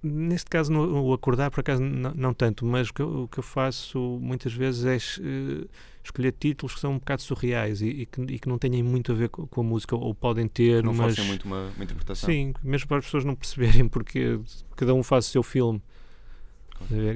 Neste 0.00 0.48
caso, 0.48 0.72
no, 0.72 1.02
o 1.02 1.12
acordar, 1.12 1.50
por 1.50 1.60
acaso, 1.60 1.82
não, 1.82 2.14
não 2.14 2.34
tanto, 2.34 2.64
mas 2.64 2.88
o 2.88 2.94
que, 2.94 3.02
eu, 3.02 3.22
o 3.24 3.28
que, 3.28 3.38
eu, 3.38 3.42
faço 3.42 3.98
muitas 4.22 4.52
vezes 4.52 4.84
é 4.84 4.96
uh, 5.20 5.68
escolher 6.04 6.32
títulos 6.38 6.74
que 6.74 6.80
são 6.80 6.92
um 6.92 6.98
bocado 6.98 7.20
surreais 7.20 7.82
e, 7.82 7.88
e, 7.88 8.06
que, 8.06 8.20
e, 8.22 8.38
que, 8.38 8.48
não 8.48 8.58
têm 8.58 8.80
muito 8.80 9.10
a 9.10 9.14
ver 9.16 9.28
com, 9.28 9.44
com 9.48 9.60
a 9.60 9.64
música, 9.64 9.96
ou 9.96 10.14
podem 10.14 10.46
ter, 10.46 10.84
não 10.84 10.94
mas... 10.94 11.18
Muito 11.18 11.46
uma, 11.46 11.72
uma, 11.74 11.84
interpretação. 11.84 12.28
Sim, 12.28 12.54
mesmo 12.62 12.86
para 12.86 12.98
as 12.98 13.06
pessoas 13.06 13.24
não 13.24 13.34
perceberem, 13.34 13.88
porque 13.88 14.38
cada 14.76 14.94
um 14.94 15.02
faz 15.02 15.26
o 15.26 15.30
seu 15.30 15.42
filme. 15.42 15.82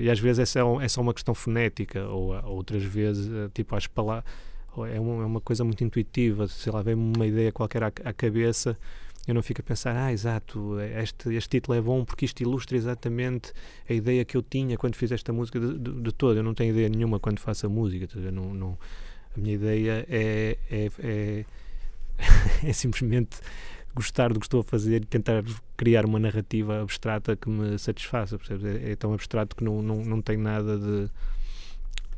E 0.00 0.10
às 0.10 0.18
vezes 0.18 0.40
é 0.40 0.44
só, 0.44 0.80
é 0.80 0.88
só 0.88 1.00
uma 1.00 1.14
questão 1.14 1.34
fonética, 1.34 2.04
ou, 2.08 2.34
ou 2.34 2.56
outras 2.56 2.82
vezes, 2.82 3.32
eh, 3.32 3.48
tipo, 3.54 3.76
as 3.76 3.86
palavras... 3.86 4.24
É 4.90 4.98
uma, 4.98 5.22
é 5.22 5.26
uma 5.26 5.40
coisa 5.40 5.62
muito 5.64 5.84
intuitiva, 5.84 6.48
sei 6.48 6.72
lá, 6.72 6.82
vem-me 6.82 7.14
uma 7.14 7.26
ideia 7.26 7.52
qualquer 7.52 7.84
à, 7.84 7.92
à 8.04 8.12
cabeça 8.12 8.76
eu 9.26 9.34
não 9.34 9.42
fico 9.42 9.60
a 9.60 9.64
pensar, 9.64 9.96
ah, 9.96 10.12
exato, 10.12 10.80
este, 10.80 11.32
este 11.34 11.48
título 11.48 11.78
é 11.78 11.80
bom 11.80 12.04
porque 12.04 12.24
isto 12.24 12.40
ilustra 12.42 12.76
exatamente 12.76 13.52
a 13.88 13.92
ideia 13.92 14.24
que 14.24 14.36
eu 14.36 14.42
tinha 14.42 14.76
quando 14.76 14.96
fiz 14.96 15.12
esta 15.12 15.32
música 15.32 15.60
de, 15.60 15.78
de, 15.78 16.00
de 16.00 16.12
toda. 16.12 16.40
Eu 16.40 16.42
não 16.42 16.54
tenho 16.54 16.72
ideia 16.72 16.88
nenhuma 16.88 17.20
quando 17.20 17.38
faço 17.38 17.66
a 17.66 17.68
música. 17.68 18.08
Não, 18.32 18.52
não, 18.52 18.78
a 19.36 19.40
minha 19.40 19.54
ideia 19.54 20.04
é, 20.08 20.58
é, 20.68 20.90
é, 20.98 21.44
é 22.68 22.72
simplesmente 22.72 23.38
gostar 23.94 24.32
do 24.32 24.40
que 24.40 24.46
estou 24.46 24.60
a 24.60 24.64
fazer 24.64 25.02
e 25.02 25.06
tentar 25.06 25.44
criar 25.76 26.04
uma 26.04 26.18
narrativa 26.18 26.80
abstrata 26.82 27.36
que 27.36 27.48
me 27.48 27.78
satisfaça? 27.78 28.38
É, 28.84 28.92
é 28.92 28.96
tão 28.96 29.12
abstrato 29.12 29.54
que 29.54 29.62
não, 29.62 29.82
não, 29.82 30.04
não 30.04 30.20
tem 30.20 30.36
nada 30.36 30.78
de. 30.78 31.08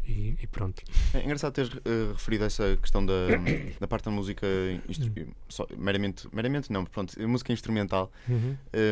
E, 0.07 0.37
e 0.43 0.47
pronto. 0.47 0.83
É 1.15 1.25
engraçado 1.25 1.53
teres 1.55 1.71
eh, 1.85 2.13
referido 2.13 2.45
essa 2.45 2.77
questão 2.81 3.05
da, 3.05 3.13
da 3.81 3.89
parte 3.89 4.05
da 4.05 4.11
música 4.11 4.47
instru- 4.89 5.11
só- 5.49 5.67
meramente, 5.79 6.29
meramente 6.33 6.71
não, 6.73 6.85
pronto, 6.85 7.15
música 7.29 7.53
instrumental, 7.53 8.13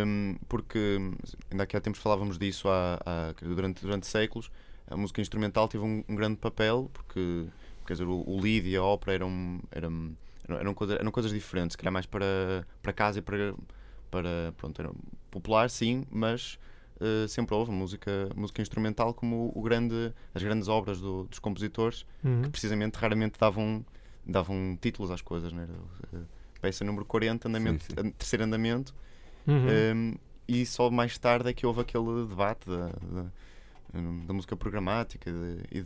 um, 0.07 0.37
porque 0.49 0.99
ainda 1.51 1.65
aqui 1.65 1.77
há 1.77 1.81
tempos 1.81 2.01
falávamos 2.01 2.39
disso 2.39 2.69
há, 2.69 2.99
há- 3.05 3.35
durante, 3.43 3.83
durante 3.83 4.07
séculos. 4.07 4.51
A 4.89 4.97
música 4.97 5.21
instrumental 5.21 5.69
teve 5.69 5.85
um, 5.85 6.03
um 6.09 6.15
grande 6.17 6.37
papel, 6.37 6.91
porque 6.93 7.47
quer 7.87 7.93
dizer, 7.95 8.05
o, 8.07 8.23
o 8.27 8.41
lead 8.41 8.69
e 8.69 8.77
a 8.77 8.83
ópera 8.83 9.15
eram, 9.15 9.61
eram, 9.71 10.17
eram, 10.49 10.59
eram, 10.61 10.75
coisa- 10.75 10.95
eram 10.97 11.11
coisas 11.11 11.33
diferentes, 11.33 11.77
que 11.77 11.83
era 11.85 11.91
mais 11.91 12.07
para, 12.07 12.67
para 12.83 12.93
casa 12.93 13.19
e 13.19 13.23
para, 13.23 13.55
para 14.11 14.53
pronto, 14.57 14.81
era 14.81 14.91
popular, 15.31 15.69
sim, 15.71 16.07
mas 16.11 16.59
eh, 17.01 17.27
sempre 17.29 17.55
houve 17.55 17.71
música, 17.71 18.29
música 18.37 18.61
instrumental 18.63 19.13
como 19.15 19.53
o 19.55 19.63
grande, 19.63 20.13
as 20.35 20.43
grandes 20.43 20.69
obras 20.69 21.01
do- 21.01 21.25
dos 21.25 21.39
compositores 21.39 22.05
Uhum. 22.25 22.43
que 22.43 22.51
precisamente 22.51 22.97
raramente 22.97 23.39
davam, 23.39 23.85
davam 24.27 24.77
títulos 24.81 25.11
às 25.11 25.21
coisas. 25.23 25.53
Né? 25.53 25.67
Eh, 26.15 26.19
Peça 26.61 26.85
número 26.85 27.05
40, 27.05 27.49
andamento, 27.49 27.83
Sim, 27.85 27.95
sim. 28.05 28.11
terceiro 28.13 28.45
andamento, 28.45 28.95
Uhum. 29.47 29.67
um, 29.97 30.15
e 30.47 30.65
só 30.65 30.89
mais 30.91 31.19
tarde 31.19 31.49
é 31.49 31.53
que 31.53 31.67
houve 31.67 31.81
aquele 31.81 32.27
debate 32.29 32.69
da, 32.69 32.87
da, 32.89 33.27
da 34.27 34.33
música 34.35 34.57
programática 34.57 35.31
de- 35.33 35.79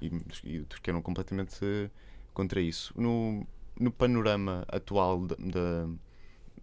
e, 0.00 0.10
de- 0.10 0.18
e 0.44 0.64
que 0.82 0.90
eram 0.90 1.00
completamente 1.00 1.90
contra 2.32 2.60
isso. 2.60 2.92
No, 3.00 3.46
no 3.78 3.90
panorama 3.92 4.64
atual 4.68 5.24
da, 5.26 5.36
da- 5.36 5.88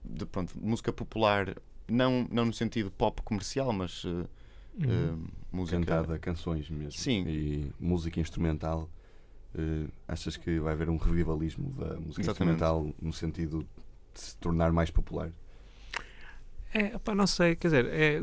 de, 0.04 0.26
pronto, 0.26 0.54
música 0.60 0.92
popular, 0.92 1.56
não, 1.88 2.28
não 2.32 2.46
no 2.46 2.54
sentido 2.54 2.92
pop 2.92 3.22
comercial, 3.24 3.72
mas 3.74 4.04
eh, 4.06 4.10
Uhum. 4.10 4.26
eh, 4.84 5.30
música. 5.52 5.78
Cantada, 5.80 6.18
canções 6.18 6.70
mesmo. 6.70 6.92
Sim. 6.94 7.26
E 7.28 7.72
música 7.80 8.20
instrumental. 8.20 8.90
eh, 9.54 9.86
achas 10.08 10.38
que 10.38 10.60
vai 10.60 10.72
haver 10.74 10.90
um 10.90 10.96
revivalismo 10.96 11.72
da 11.74 11.96
música 12.00 12.22
Exatamente. 12.22 12.30
instrumental 12.30 12.96
no 13.02 13.12
sentido 13.12 13.68
de 14.14 14.20
se 14.22 14.38
tornar 14.38 14.72
mais 14.72 14.90
popular? 14.90 15.30
É, 16.74 16.98
pá, 17.00 17.14
não 17.14 17.28
sei, 17.28 17.56
quer 17.58 17.68
dizer, 17.68 17.86
é, 17.88 18.20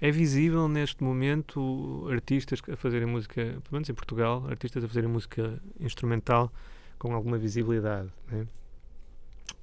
é 0.00 0.10
visível 0.10 0.68
neste 0.68 1.02
momento 1.02 2.06
artistas 2.10 2.60
a 2.70 2.76
fazerem 2.76 3.06
música, 3.08 3.42
pelo 3.42 3.72
menos 3.72 3.88
em 3.88 3.94
Portugal, 3.94 4.44
artistas 4.48 4.84
a 4.84 4.88
fazerem 4.88 5.08
música 5.10 5.58
instrumental 5.80 6.52
com 6.98 7.14
alguma 7.14 7.38
visibilidade, 7.38 8.10
né? 8.30 8.46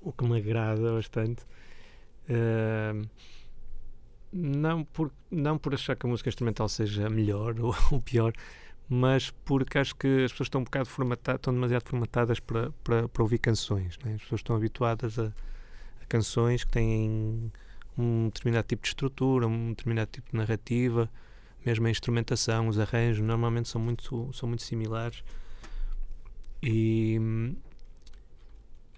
o 0.02 0.12
que 0.12 0.26
me 0.26 0.38
agrada 0.40 0.92
bastante. 0.94 1.44
Hum, 2.30 3.04
não, 4.32 4.84
por, 4.84 5.12
não 5.32 5.58
por 5.58 5.74
achar 5.74 5.96
que 5.96 6.06
a 6.06 6.10
música 6.10 6.30
instrumental 6.30 6.68
seja 6.68 7.10
melhor 7.10 7.58
ou, 7.62 7.76
ou 7.92 8.02
pior, 8.02 8.34
mas 8.90 9.30
porque 9.46 9.78
acho 9.78 9.96
que 9.96 10.08
as 10.26 10.32
pessoas 10.32 10.48
estão 10.48 10.62
um 10.62 10.64
bocado 10.64 10.88
formatadas, 10.90 11.40
estão 11.40 11.54
demasiado 11.54 11.88
formatadas 11.88 12.40
para, 12.40 12.72
para, 12.84 13.08
para 13.08 13.24
ouvir 13.24 13.40
canções. 13.40 13.98
né? 14.04 14.16
As 14.16 14.22
pessoas 14.24 14.40
estão 14.40 14.56
habituadas 14.56 15.18
a, 15.20 15.28
a 15.28 16.06
canções 16.08 16.64
que 16.64 16.72
têm 16.72 17.52
um 17.98 18.26
determinado 18.26 18.68
tipo 18.68 18.82
de 18.84 18.90
estrutura, 18.90 19.48
um 19.48 19.70
determinado 19.70 20.12
tipo 20.12 20.32
de 20.32 20.38
narrativa, 20.38 21.10
mesmo 21.66 21.88
a 21.88 21.90
instrumentação, 21.90 22.68
os 22.68 22.78
arranjos, 22.78 23.26
normalmente 23.26 23.70
são 23.70 23.80
muito, 23.82 24.30
são 24.34 24.48
muito 24.50 24.64
similares. 24.64 25.24
E, 26.62 27.20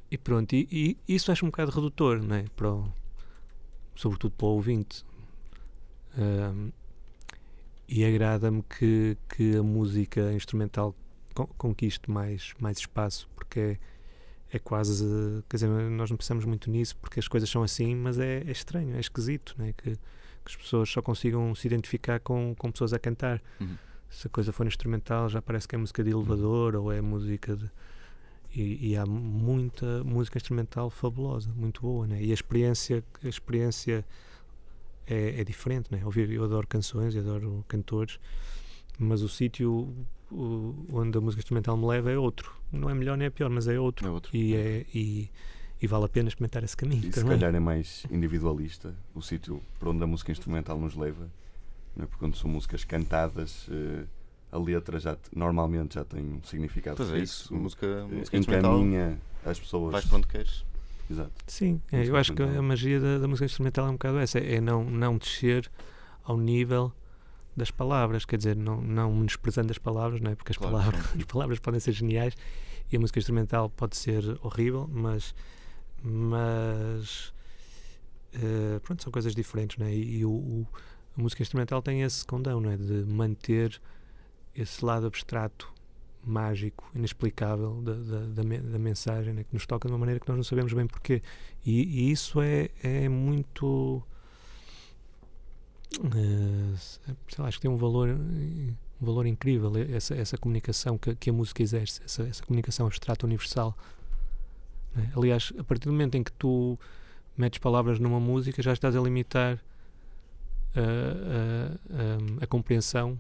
e 0.10 0.18
pronto, 0.18 0.54
e, 0.56 0.98
e 1.08 1.16
isso 1.16 1.32
acho 1.32 1.46
um 1.46 1.50
bocado 1.50 1.72
redutor, 1.72 2.22
não 2.22 2.36
é? 2.36 2.46
Para 2.56 2.72
o- 2.74 2.92
sobretudo 3.98 4.32
para 4.32 4.46
o 4.48 4.52
ouvinte. 4.52 5.04
E 7.88 8.04
agrada-me 8.04 8.64
que, 8.64 9.18
que 9.34 9.56
a 9.56 9.64
música 9.64 10.34
instrumental 10.34 10.94
con- 11.34 11.48
conquiste 11.58 12.12
mais, 12.12 12.54
mais 12.60 12.80
espaço, 12.80 13.30
porque 13.34 13.60
é, 13.60 13.78
é 14.52 14.60
quase. 14.60 15.06
Quer 15.50 15.58
dizer, 15.58 15.70
nós 15.70 16.10
não 16.10 16.18
pensamos 16.18 16.44
muito 16.44 16.70
nisso 16.70 16.98
porque 16.98 17.20
as 17.20 17.28
coisas 17.30 17.50
são 17.50 17.64
assim, 17.64 17.96
mas 17.96 18.20
é, 18.20 18.44
é 18.46 18.52
estranho, 18.52 18.96
é 18.96 19.00
esquisito, 19.00 19.56
né? 19.58 19.74
que, 19.78 19.92
que 19.92 20.00
as 20.46 20.56
pessoas 20.56 20.90
só 20.90 21.02
consigam 21.02 21.56
se 21.56 21.66
identificar 21.66 22.20
com, 22.20 22.54
com 22.58 22.72
pessoas 22.72 22.92
a 22.92 23.00
cantar. 23.00 23.42
Uhum. 23.60 23.78
Se 24.10 24.28
a 24.28 24.30
coisa 24.30 24.52
for 24.52 24.66
instrumental, 24.68 25.30
já 25.30 25.42
parece 25.42 25.68
que 25.68 25.76
é 25.76 25.78
música 25.78 26.04
de 26.04 26.10
elevador 26.12 26.76
ou 26.76 26.92
é 26.92 27.00
música 27.02 27.56
de. 27.56 27.70
E, 28.54 28.90
e 28.92 28.98
há 28.98 29.06
muita 29.06 30.04
música 30.04 30.38
instrumental 30.38 30.90
fabulosa, 30.90 31.50
muito 31.56 31.82
boa, 31.82 32.08
né? 32.08 32.22
E 32.24 32.32
a 32.32 32.34
experiência, 32.34 33.04
a 33.24 33.28
experiência 33.28 34.06
é, 35.06 35.42
é 35.42 35.44
diferente, 35.44 35.92
né? 35.92 36.02
Ouvir, 36.04 36.30
eu 36.32 36.44
adoro 36.44 36.66
canções, 36.68 37.14
eu 37.16 37.22
adoro 37.22 37.64
cantores, 37.68 38.20
mas 38.98 39.22
o 39.22 39.30
sítio 39.30 39.94
onde 40.92 41.18
a 41.18 41.22
música 41.22 41.40
instrumental 41.40 41.78
me 41.78 41.86
leva 41.86 42.12
é 42.12 42.18
outro. 42.18 42.54
Não 42.72 42.90
é 42.90 42.94
melhor 42.94 43.18
nem 43.18 43.28
é 43.28 43.30
pior, 43.30 43.50
mas 43.50 43.68
é 43.68 43.80
outro. 43.80 44.08
É 44.08 44.12
outro. 44.12 44.36
E, 44.36 44.56
é, 44.56 44.86
e, 44.94 45.30
e 45.82 45.88
vale 45.88 46.06
a 46.06 46.10
pena 46.10 46.28
experimentar 46.28 46.64
esse 46.64 46.76
caminho 46.76 47.02
E 47.02 47.14
se 47.14 47.22
também. 47.22 47.38
calhar 47.38 47.56
é 47.56 47.60
mais 47.60 48.06
individualista 48.12 48.94
o 49.14 49.22
sítio 49.22 49.62
para 49.80 49.90
onde 49.90 50.04
a 50.04 50.08
música 50.08 50.32
instrumental 50.32 50.80
nos 50.80 50.96
leva, 50.96 51.30
não 51.96 52.04
é? 52.04 52.08
porque 52.08 52.20
quando 52.20 52.36
são 52.36 52.50
músicas 52.50 52.84
cantadas, 52.84 53.68
eh, 53.72 54.06
a 54.52 54.58
letra 54.58 55.00
já 55.00 55.16
te- 55.16 55.30
normalmente 55.36 55.96
já 55.96 56.04
tem 56.06 56.24
um 56.24 56.42
significado 56.44 56.98
Pois 56.98 57.10
é 57.10 57.20
fixo, 57.20 57.44
isso. 57.44 57.56
Música, 57.56 57.86
eh, 57.86 58.04
música 58.16 58.38
instrumental. 58.38 58.78
encaminha 58.78 59.18
as 59.46 59.60
pessoas. 59.60 59.92
Vais 59.92 60.06
para 60.06 60.18
onde 60.18 60.28
queres. 60.28 60.66
Exato. 61.10 61.32
Sim, 61.48 61.82
é, 61.92 62.06
eu 62.06 62.16
acho 62.18 62.34
que 62.34 62.42
a 62.44 62.62
magia 62.62 63.00
da, 63.00 63.18
da 63.20 63.28
música 63.28 63.46
instrumental 63.46 63.88
é 63.88 63.90
um 63.90 63.94
bocado 63.94 64.18
essa, 64.20 64.40
é 64.40 64.60
não, 64.60 64.84
não 64.84 65.18
descer 65.18 65.70
ao 66.24 66.38
nível 66.38 66.92
das 67.56 67.72
palavras, 67.72 68.26
quer 68.26 68.38
dizer, 68.38 68.56
não, 68.56 68.82
não 68.82 69.14
menosprezando 69.16 69.72
as 69.72 69.78
palavras, 69.78 70.20
não 70.22 70.32
é? 70.32 70.36
porque 70.36 70.52
as, 70.52 70.58
Claro, 70.58 70.76
palavras, 70.76 71.06
as 71.16 71.24
palavras 71.24 71.60
podem 71.60 71.80
ser 71.80 71.92
geniais 71.94 72.36
e 72.92 72.98
a 72.98 73.00
música 73.00 73.20
instrumental 73.20 73.70
pode 73.70 73.96
ser 73.98 74.38
horrível, 74.44 74.88
mas, 74.92 75.34
mas 76.04 77.34
eh, 78.34 78.80
pronto, 78.84 79.02
são 79.04 79.12
coisas 79.12 79.34
diferentes, 79.34 79.78
não 79.78 79.86
é? 79.88 79.94
E, 79.94 80.18
e 80.20 80.26
o, 80.26 80.30
o- 80.32 80.68
a 81.18 81.22
música 81.22 81.42
instrumental 81.42 81.82
tem 81.82 82.02
esse 82.04 82.24
condão, 82.26 82.60
não 82.62 82.70
é? 82.72 82.78
De 82.78 83.06
manter 83.06 83.80
esse 84.58 84.84
lado 84.84 85.06
abstrato, 85.08 85.72
mágico, 86.24 86.90
inexplicável 86.94 87.82
da, 87.82 87.94
da, 87.94 88.20
da, 88.28 88.44
me- 88.44 88.60
da 88.60 88.78
mensagem, 88.80 89.34
né? 89.34 89.44
que 89.44 89.54
nos 89.54 89.66
toca 89.66 89.88
de 89.88 89.94
uma 89.94 90.00
maneira 90.00 90.20
que 90.20 90.28
nós 90.28 90.36
não 90.36 90.44
sabemos 90.44 90.74
bem 90.74 90.86
porquê. 90.88 91.22
E, 91.66 91.84
e 91.84 92.12
isso 92.12 92.42
é, 92.42 92.70
é 92.84 93.08
muito. 93.08 94.02
eh, 95.94 96.76
sei 96.78 97.42
lá, 97.42 97.48
acho 97.48 97.58
que 97.58 97.62
tem 97.62 97.72
um 97.72 97.78
valor, 97.78 98.10
eh, 98.10 98.74
um 99.02 99.06
valor 99.06 99.26
incrível, 99.26 99.72
eh, 99.78 99.96
essa, 99.96 100.16
essa 100.16 100.38
comunicação 100.38 100.98
que, 100.98 101.16
que 101.16 101.30
a 101.30 101.34
música 101.34 101.62
exerce, 101.64 102.02
essa, 102.04 102.24
essa 102.24 102.44
comunicação 102.44 102.86
abstrata 102.88 103.26
universal. 103.26 103.76
né? 104.96 105.12
Aliás, 105.16 105.54
a 105.58 105.64
partir 105.64 105.86
do 105.88 105.92
momento 105.94 106.16
em 106.16 106.24
que 106.24 106.32
tu 106.34 106.78
metes 107.38 107.60
palavras 107.60 108.00
numa 108.00 108.20
música, 108.20 108.62
já 108.62 108.74
estás 108.74 108.96
a 108.96 109.00
limitar 109.02 109.64
a, 110.76 110.80
a, 110.80 112.42
a, 112.42 112.44
a 112.44 112.48
compreensão 112.48 113.20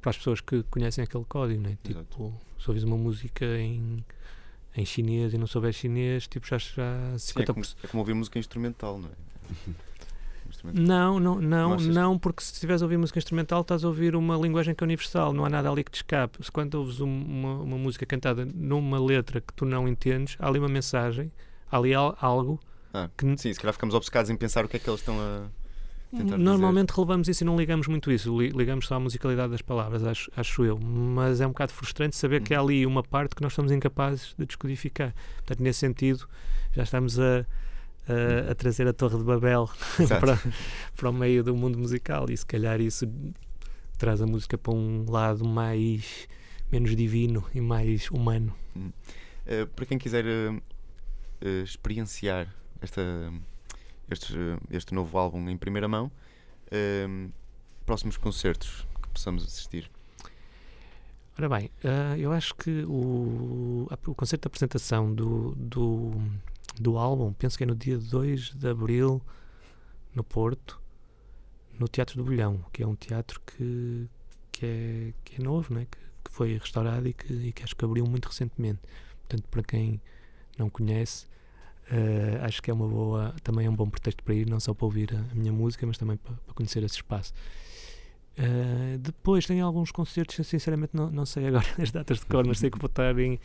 para 0.00 0.10
as 0.10 0.16
pessoas 0.16 0.40
que 0.40 0.62
conhecem 0.64 1.02
aquele 1.04 1.24
código, 1.24 1.60
né? 1.60 1.76
Exato. 1.88 2.04
Tipo, 2.10 2.32
se 2.58 2.68
ouvis 2.70 2.84
uma 2.84 2.96
música 2.96 3.44
em, 3.58 4.04
em 4.76 4.84
chinês 4.84 5.32
e 5.34 5.38
não 5.38 5.46
souberes 5.46 5.76
chinês, 5.76 6.26
tipo, 6.26 6.46
já, 6.46 6.58
já 6.58 7.18
Sim, 7.18 7.40
é, 7.40 7.44
50%. 7.44 7.46
como, 7.54 7.64
é 7.82 7.86
como 7.88 8.00
ouvir 8.00 8.14
música 8.14 8.38
instrumental, 8.38 8.98
não 8.98 9.08
é? 9.08 9.12
Não, 10.72 11.20
não, 11.20 11.40
não, 11.40 11.74
achas? 11.74 11.86
não, 11.94 12.18
porque 12.18 12.42
se 12.42 12.52
estiveres 12.54 12.82
a 12.82 12.84
ouvir 12.84 12.96
música 12.96 13.18
instrumental, 13.18 13.60
estás 13.60 13.84
a 13.84 13.88
ouvir 13.88 14.16
uma 14.16 14.36
linguagem 14.36 14.74
que 14.74 14.82
é 14.82 14.86
universal, 14.86 15.32
não 15.32 15.44
há 15.44 15.48
nada 15.50 15.70
ali 15.70 15.84
que 15.84 15.90
te 15.90 15.96
escape. 15.96 16.42
Se 16.44 16.50
quando 16.50 16.74
ouves 16.74 17.00
um- 17.00 17.06
uma, 17.24 17.54
uma 17.62 17.78
música 17.78 18.04
cantada 18.06 18.44
numa 18.46 18.98
letra 18.98 19.40
que 19.40 19.52
tu 19.52 19.64
não 19.64 19.86
entendes, 19.86 20.36
há 20.38 20.48
ali 20.48 20.58
uma 20.58 20.68
mensagem, 20.68 21.30
há 21.70 21.76
ali 21.76 21.94
al- 21.94 22.16
algo 22.20 22.58
Ah, 22.92 23.08
que 23.16 23.24
Sim, 23.36 23.52
se 23.52 23.60
calhar 23.60 23.72
ficamos 23.74 23.94
obcecados 23.94 24.30
em 24.30 24.36
pensar 24.36 24.64
o 24.64 24.68
que 24.68 24.76
é 24.78 24.80
que 24.80 24.88
eles 24.88 25.00
estão 25.00 25.20
a. 25.20 25.48
Normalmente 26.38 26.90
relevamos 26.90 27.28
isso 27.28 27.44
e 27.44 27.46
não 27.46 27.56
ligamos 27.56 27.86
muito 27.86 28.10
isso, 28.10 28.38
li- 28.40 28.50
ligamos 28.50 28.86
só 28.86 28.94
à 28.94 29.00
musicalidade 29.00 29.50
das 29.52 29.60
palavras, 29.62 30.02
acho, 30.04 30.30
acho 30.36 30.64
eu. 30.64 30.78
Mas 30.78 31.40
é 31.40 31.46
um 31.46 31.50
bocado 31.50 31.72
frustrante 31.72 32.16
saber 32.16 32.42
que 32.42 32.54
há 32.54 32.60
ali 32.60 32.86
uma 32.86 33.02
parte 33.02 33.34
que 33.34 33.42
nós 33.42 33.52
somos 33.52 33.70
incapazes 33.70 34.34
de 34.38 34.46
descodificar. 34.46 35.14
Portanto, 35.36 35.62
nesse 35.62 35.80
sentido, 35.80 36.26
já 36.72 36.82
estamos 36.82 37.18
a, 37.20 37.44
a, 38.08 38.50
a 38.52 38.54
trazer 38.54 38.88
a 38.88 38.92
Torre 38.92 39.18
de 39.18 39.24
Babel 39.24 39.68
para, 40.08 40.38
para 40.96 41.10
o 41.10 41.12
meio 41.12 41.44
do 41.44 41.54
mundo 41.54 41.78
musical 41.78 42.26
e 42.30 42.36
se 42.36 42.46
calhar 42.46 42.80
isso 42.80 43.06
traz 43.98 44.22
a 44.22 44.26
música 44.26 44.56
para 44.56 44.72
um 44.72 45.04
lado 45.10 45.44
mais 45.46 46.26
menos 46.72 46.94
divino 46.96 47.44
e 47.54 47.60
mais 47.60 48.10
humano. 48.10 48.54
Eh, 49.46 49.66
para 49.66 49.84
quem 49.86 49.98
quiser 49.98 50.24
eh, 50.26 50.60
eh, 51.40 51.62
experienciar 51.62 52.46
esta, 52.80 53.02
este, 54.10 54.34
este 54.70 54.94
novo 54.94 55.18
álbum 55.18 55.48
em 55.48 55.56
primeira 55.56 55.88
mão, 55.88 56.10
eh, 56.70 57.06
próximos 57.84 58.16
concertos 58.16 58.86
que 59.02 59.08
possamos 59.08 59.44
assistir. 59.44 59.90
Ora 61.38 61.48
bem, 61.48 61.70
ah, 61.84 62.18
eu 62.18 62.32
acho 62.32 62.54
que 62.56 62.82
o, 62.84 63.86
o 63.88 64.14
concerto 64.14 64.42
de 64.42 64.46
apresentação 64.48 65.14
do, 65.14 65.54
do, 65.54 66.10
do 66.80 66.98
álbum, 66.98 67.32
penso 67.32 67.56
que 67.56 67.62
é 67.62 67.66
no 67.66 67.76
dia 67.76 67.96
2 67.96 68.54
de 68.54 68.68
Abril, 68.68 69.22
no 70.12 70.24
Porto, 70.24 70.80
no 71.78 71.86
Teatro 71.86 72.16
do 72.16 72.24
Bolhão, 72.24 72.64
que 72.72 72.82
é 72.82 72.86
um 72.86 72.96
teatro 72.96 73.40
que, 73.46 74.08
que, 74.50 74.66
é, 74.66 75.12
que 75.24 75.40
é 75.40 75.44
novo, 75.44 75.72
né? 75.72 75.86
que, 75.88 75.98
que 76.24 76.30
foi 76.32 76.58
restaurado 76.58 77.06
e 77.06 77.12
que, 77.12 77.32
e 77.32 77.52
que 77.52 77.62
acho 77.62 77.76
que 77.76 77.84
abriu 77.84 78.04
muito 78.04 78.26
recentemente. 78.26 78.80
Portanto, 79.20 79.48
para 79.48 79.62
quem 79.62 80.00
não 80.58 80.68
conhece, 80.68 81.26
eh, 81.90 82.38
acho 82.42 82.62
que 82.62 82.70
é 82.70 82.74
uma 82.74 82.86
boa, 82.86 83.34
também 83.42 83.66
é 83.66 83.70
um 83.70 83.74
bom 83.74 83.88
pretexto 83.88 84.22
para 84.22 84.34
ir, 84.34 84.48
não 84.48 84.60
só 84.60 84.74
para 84.74 84.84
ouvir 84.84 85.14
a, 85.14 85.32
a 85.32 85.34
minha 85.34 85.52
música, 85.52 85.86
mas 85.86 85.96
também 85.96 86.16
para, 86.16 86.34
para 86.34 86.54
conhecer 86.54 86.82
esse 86.82 86.96
espaço. 86.96 87.32
Eh, 88.36 88.98
depois 89.00 89.46
tem 89.46 89.60
alguns 89.60 89.90
concertos, 89.90 90.38
eu 90.38 90.44
sinceramente 90.44 90.94
não, 90.94 91.10
não 91.10 91.26
sei 91.26 91.46
agora 91.48 91.66
as 91.80 91.90
datas 91.90 92.18
de 92.20 92.26
cor, 92.26 92.46
mas 92.46 92.58
sei 92.58 92.70
que 92.70 92.78
vou 92.78 92.88
estar 92.88 93.18
em, 93.18 93.40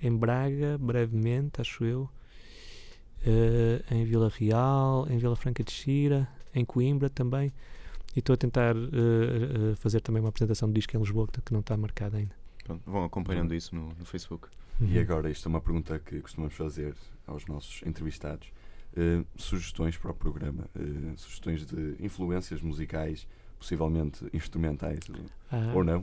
em 0.00 0.16
Braga 0.16 0.78
brevemente, 0.78 1.60
acho 1.60 1.84
eu, 1.84 2.08
eh, 3.26 3.82
em 3.90 4.04
Vila 4.04 4.30
Real, 4.34 5.06
em 5.10 5.18
Vila 5.18 5.36
Franca 5.36 5.62
de 5.64 5.72
Xira, 5.72 6.28
em 6.54 6.64
Coimbra 6.64 7.10
também. 7.10 7.52
E 8.16 8.20
estou 8.20 8.32
a 8.34 8.36
tentar 8.36 8.74
fazer 9.76 10.00
também 10.00 10.20
uma 10.20 10.30
apresentação 10.30 10.66
de 10.66 10.74
disco 10.74 10.96
em 10.96 10.98
Lisboa 10.98 11.28
que, 11.28 11.52
não 11.52 11.60
está 11.60 11.76
marcada 11.76 12.16
ainda. 12.16 12.34
Pronto, 12.64 12.82
vão 12.84 13.04
acompanhando 13.04 13.54
isso 13.54 13.76
no, 13.76 13.90
no 13.94 14.04
Facebook. 14.04 14.48
E 14.80 14.84
Uhum. 14.96 15.00
agora, 15.00 15.30
isto 15.30 15.46
é 15.46 15.50
uma 15.50 15.60
pergunta 15.60 15.98
que 15.98 16.20
costumamos 16.20 16.54
fazer 16.54 16.94
aos 17.28 17.46
nossos 17.46 17.82
entrevistados. 17.86 18.48
Eh, 18.96 19.22
sugestões 19.36 19.96
para 19.96 20.10
o 20.10 20.14
programa, 20.14 20.64
eh, 20.74 21.12
sugestões 21.16 21.64
de 21.66 21.94
influências 22.00 22.60
musicais, 22.62 23.26
possivelmente 23.58 24.24
instrumentais 24.32 25.00
Ah, 25.52 25.72
ou 25.74 25.84
não. 25.84 26.02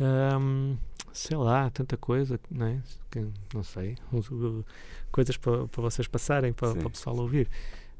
Ahm, 0.00 0.76
sei 1.12 1.36
lá, 1.36 1.70
tanta 1.70 1.96
coisa, 1.96 2.38
não 2.50 2.66
é? 2.66 2.82
Que, 3.10 3.26
não 3.54 3.62
sei. 3.62 3.96
uh, 4.12 4.64
Coisas 5.10 5.36
para, 5.36 5.66
para 5.68 5.82
vocês 5.82 6.08
passarem, 6.08 6.52
para, 6.52 6.74
para 6.74 6.86
o 6.86 6.90
pessoal 6.90 7.16
ouvir. 7.18 7.48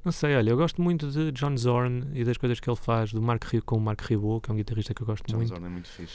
Não 0.04 0.10
sei, 0.10 0.34
olha, 0.34 0.50
eu 0.50 0.56
gosto 0.56 0.82
muito 0.82 1.08
de 1.10 1.30
John 1.30 1.56
Zorn 1.56 2.08
e 2.12 2.24
das 2.24 2.36
coisas 2.36 2.58
que 2.58 2.68
ele 2.68 2.76
faz, 2.76 3.12
do 3.12 3.22
Mark 3.22 3.44
Rio 3.44 3.62
com 3.62 3.76
o 3.76 3.80
Mark 3.80 4.00
Ribot, 4.00 4.40
que 4.42 4.50
é 4.50 4.54
um 4.54 4.56
guitarrista 4.56 4.92
que 4.92 5.02
eu 5.02 5.06
gosto 5.06 5.24
John 5.28 5.36
muito. 5.36 5.50
Zorn 5.50 5.64
é 5.64 5.68
muito 5.68 5.88
fixe. 5.88 6.14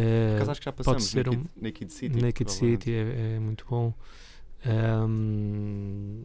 Por 0.00 0.34
acaso 0.36 0.50
acho 0.50 0.60
que 0.60 0.64
já 0.64 0.72
passamos 0.72 1.04
ser 1.04 1.26
Naked, 1.26 1.42
um- 1.56 1.62
Naked 1.62 1.92
City. 1.92 2.20
Naked. 2.22 2.52
City 2.52 2.92
é, 2.92 3.34
é 3.36 3.38
muito 3.38 3.64
bom. 3.68 3.94
Ahm, 4.66 6.22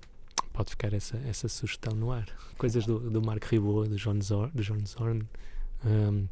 pode 0.53 0.69
ficar 0.71 0.93
essa, 0.93 1.17
essa 1.27 1.47
sugestão 1.47 1.93
no 1.95 2.11
ar. 2.11 2.25
Coisas 2.57 2.85
do, 2.85 2.99
do 3.09 3.21
Mark 3.21 3.43
Ribot, 3.45 3.87
do 3.89 3.95
John 3.95 4.19
Zorn. 4.21 4.51
Do 4.53 4.63
John 4.63 4.79
Zorn. 4.85 5.23
Ahm, 5.85 6.25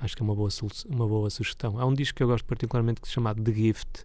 acho 0.00 0.16
que 0.16 0.22
é 0.22 0.24
uma 0.24 0.34
boa, 0.34 0.48
uma 0.88 1.06
boa 1.08 1.30
sugestão. 1.30 1.78
Há 1.78 1.86
um 1.86 1.94
disco 1.94 2.16
que 2.16 2.22
eu 2.22 2.26
gosto 2.28 2.44
particularmente 2.44 3.00
que 3.00 3.08
se 3.08 3.14
chama 3.14 3.34
The 3.34 3.52
Gift. 3.52 4.04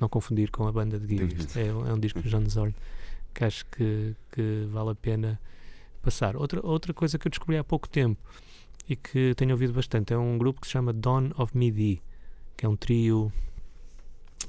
Não 0.00 0.08
confundir 0.08 0.50
com 0.50 0.66
a 0.66 0.72
banda 0.72 0.98
The 1.00 1.06
Gift. 1.06 1.40
Gift. 1.42 1.58
É, 1.60 1.72
um- 1.72 1.86
é 1.88 1.92
um 1.94 1.98
disco 1.98 2.20
do 2.20 2.28
John 2.28 2.46
Zorn 2.48 2.74
que 3.34 3.44
acho 3.44 3.66
que, 3.66 4.14
que 4.32 4.66
vale 4.70 4.90
a 4.90 4.94
pena 4.94 5.40
passar. 6.02 6.36
Outra, 6.36 6.64
outra 6.64 6.94
coisa 6.94 7.18
que 7.18 7.26
eu 7.26 7.30
descobri 7.30 7.56
há 7.58 7.64
pouco 7.64 7.86
tempo 7.88 8.18
e 8.88 8.94
que 8.96 9.34
tenho 9.36 9.52
ouvido 9.52 9.72
bastante 9.72 10.12
é 10.12 10.18
um 10.18 10.38
grupo 10.38 10.60
que 10.60 10.66
se 10.66 10.72
chama 10.72 10.92
Dawn 10.92 11.30
of 11.36 11.56
Midi, 11.56 12.02
que 12.56 12.64
é 12.64 12.68
um 12.68 12.76
trio 12.76 13.32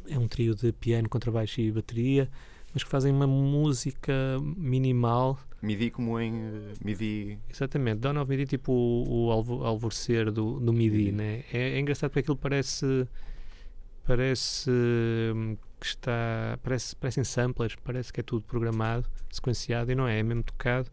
é 0.10 0.18
um 0.18 0.28
trio 0.28 0.54
de 0.56 0.72
piano, 0.74 1.10
contrabaixo 1.10 1.60
e 1.62 1.72
bateria, 1.72 2.30
mas 2.74 2.84
que 2.84 2.90
fazem 2.90 3.12
uma 3.12 3.26
música 3.28 4.14
minimal. 4.56 5.40
Midi 5.62 5.90
como 5.90 6.20
em 6.20 6.36
eh, 6.36 6.74
Midi. 6.84 7.40
Exatamente, 7.50 8.00
Dawn 8.00 8.22
of 8.22 8.30
Midi, 8.30 8.46
tipo 8.46 8.72
o, 8.72 9.28
o 9.28 9.32
alvo- 9.32 9.64
alvorecer 9.66 10.32
do, 10.32 10.60
do 10.60 10.72
Midi, 10.72 10.98
Midi. 10.98 11.12
né? 11.12 11.44
É, 11.52 11.72
é 11.72 11.80
engraçado 11.80 12.10
porque 12.12 12.20
aquilo 12.20 12.38
parece 12.38 13.08
parece 14.06 14.70
hum, 14.70 15.58
que 15.80 15.86
está 15.88 16.58
parece 16.64 16.96
parecem 16.96 17.24
samplers, 17.24 17.76
parece 17.84 18.14
que 18.14 18.20
é 18.20 18.24
tudo 18.24 18.42
programado, 18.44 19.08
sequenciado 19.32 19.92
e 19.92 19.96
não 19.96 20.08
é, 20.08 20.20
é 20.20 20.24
mesmo 20.24 20.44
tocado. 20.44 20.90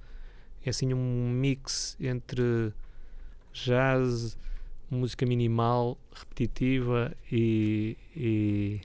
É 0.64 0.70
assim 0.70 0.95
um 0.95 1.30
mix 1.30 1.97
entre 2.01 2.72
jazz, 3.55 4.36
música 4.90 5.24
minimal, 5.24 5.96
repetitiva 6.12 7.16
e, 7.30 7.96
e, 8.14 8.80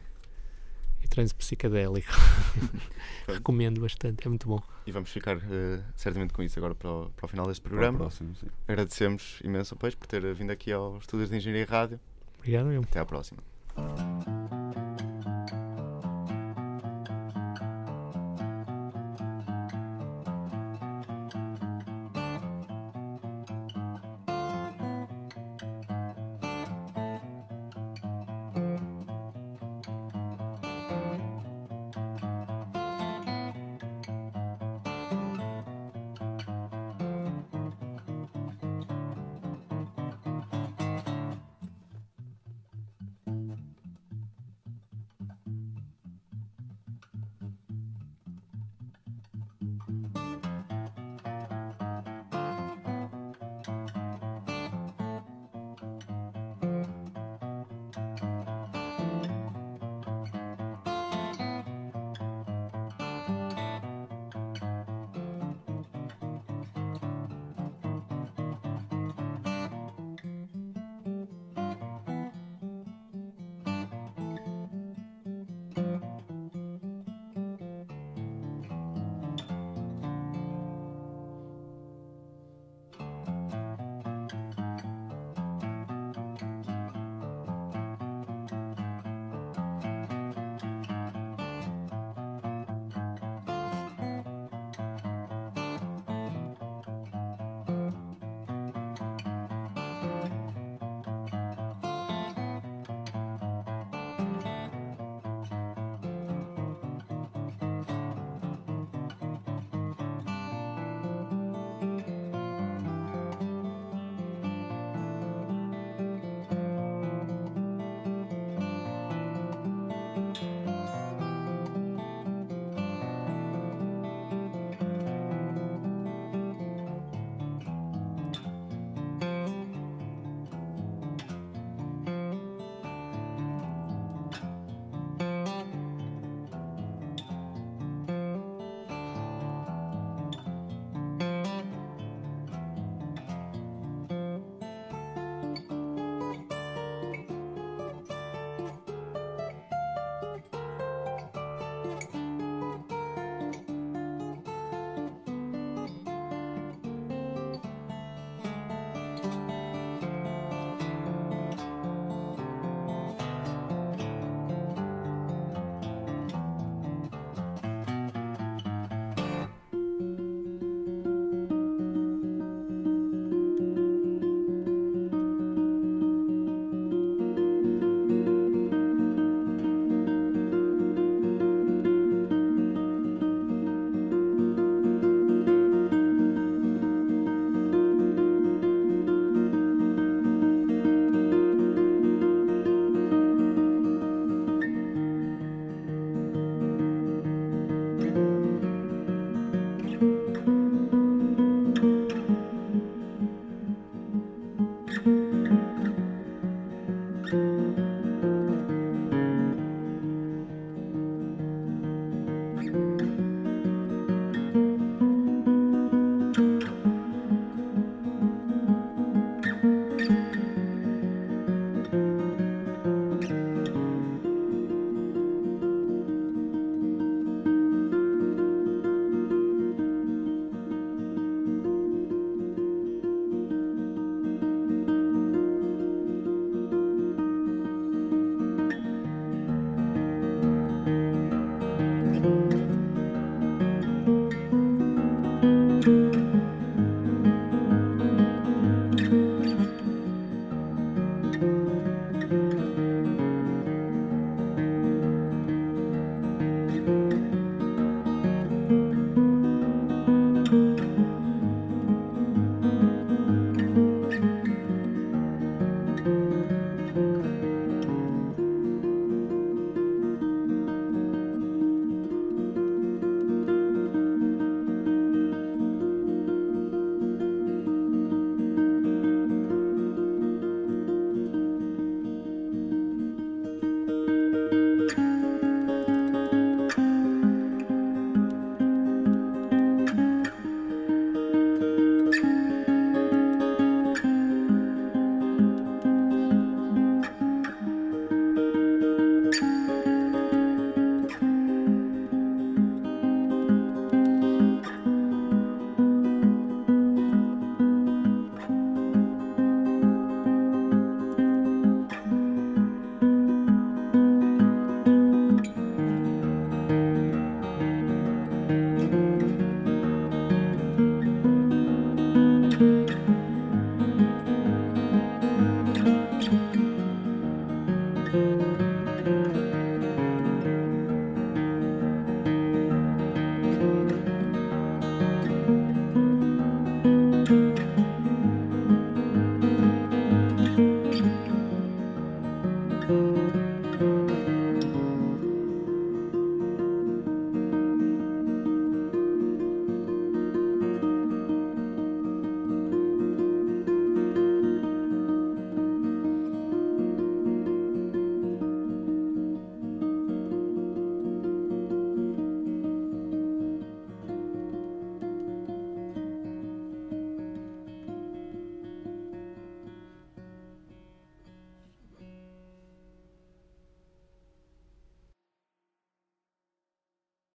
e 1.03 1.07
trance 1.09 1.33
psicadélico. 1.35 2.11
Recomendo 3.27 3.81
bastante, 3.81 4.25
é 4.25 4.29
muito 4.29 4.47
bom. 4.47 4.61
E 4.85 4.91
vamos 4.91 5.11
ficar 5.11 5.37
eh, 5.37 5.81
certamente 5.95 6.33
com 6.33 6.41
isso 6.41 6.57
agora 6.57 6.73
para 6.73 6.89
o, 6.89 7.09
para 7.09 7.25
o 7.25 7.27
final 7.27 7.45
deste 7.45 7.61
Para 7.61 7.69
o 7.69 7.71
programa. 7.71 7.97
próximo, 7.97 8.35
sim. 8.35 8.47
Agradecemos 8.67 9.39
imenso 9.43 9.73
ao 9.73 9.77
Peixe 9.79 9.97
por 9.97 10.07
ter 10.07 10.33
vindo 10.33 10.51
aqui 10.51 10.71
aos 10.71 11.01
estúdios 11.01 11.29
de 11.29 11.35
Engenharia 11.37 11.63
e 11.63 11.65
Rádio. 11.65 11.99
Obrigado, 12.37 12.71
eu. 12.71 12.81
Até 12.81 12.99
à 12.99 13.05
próxima. 13.05 13.43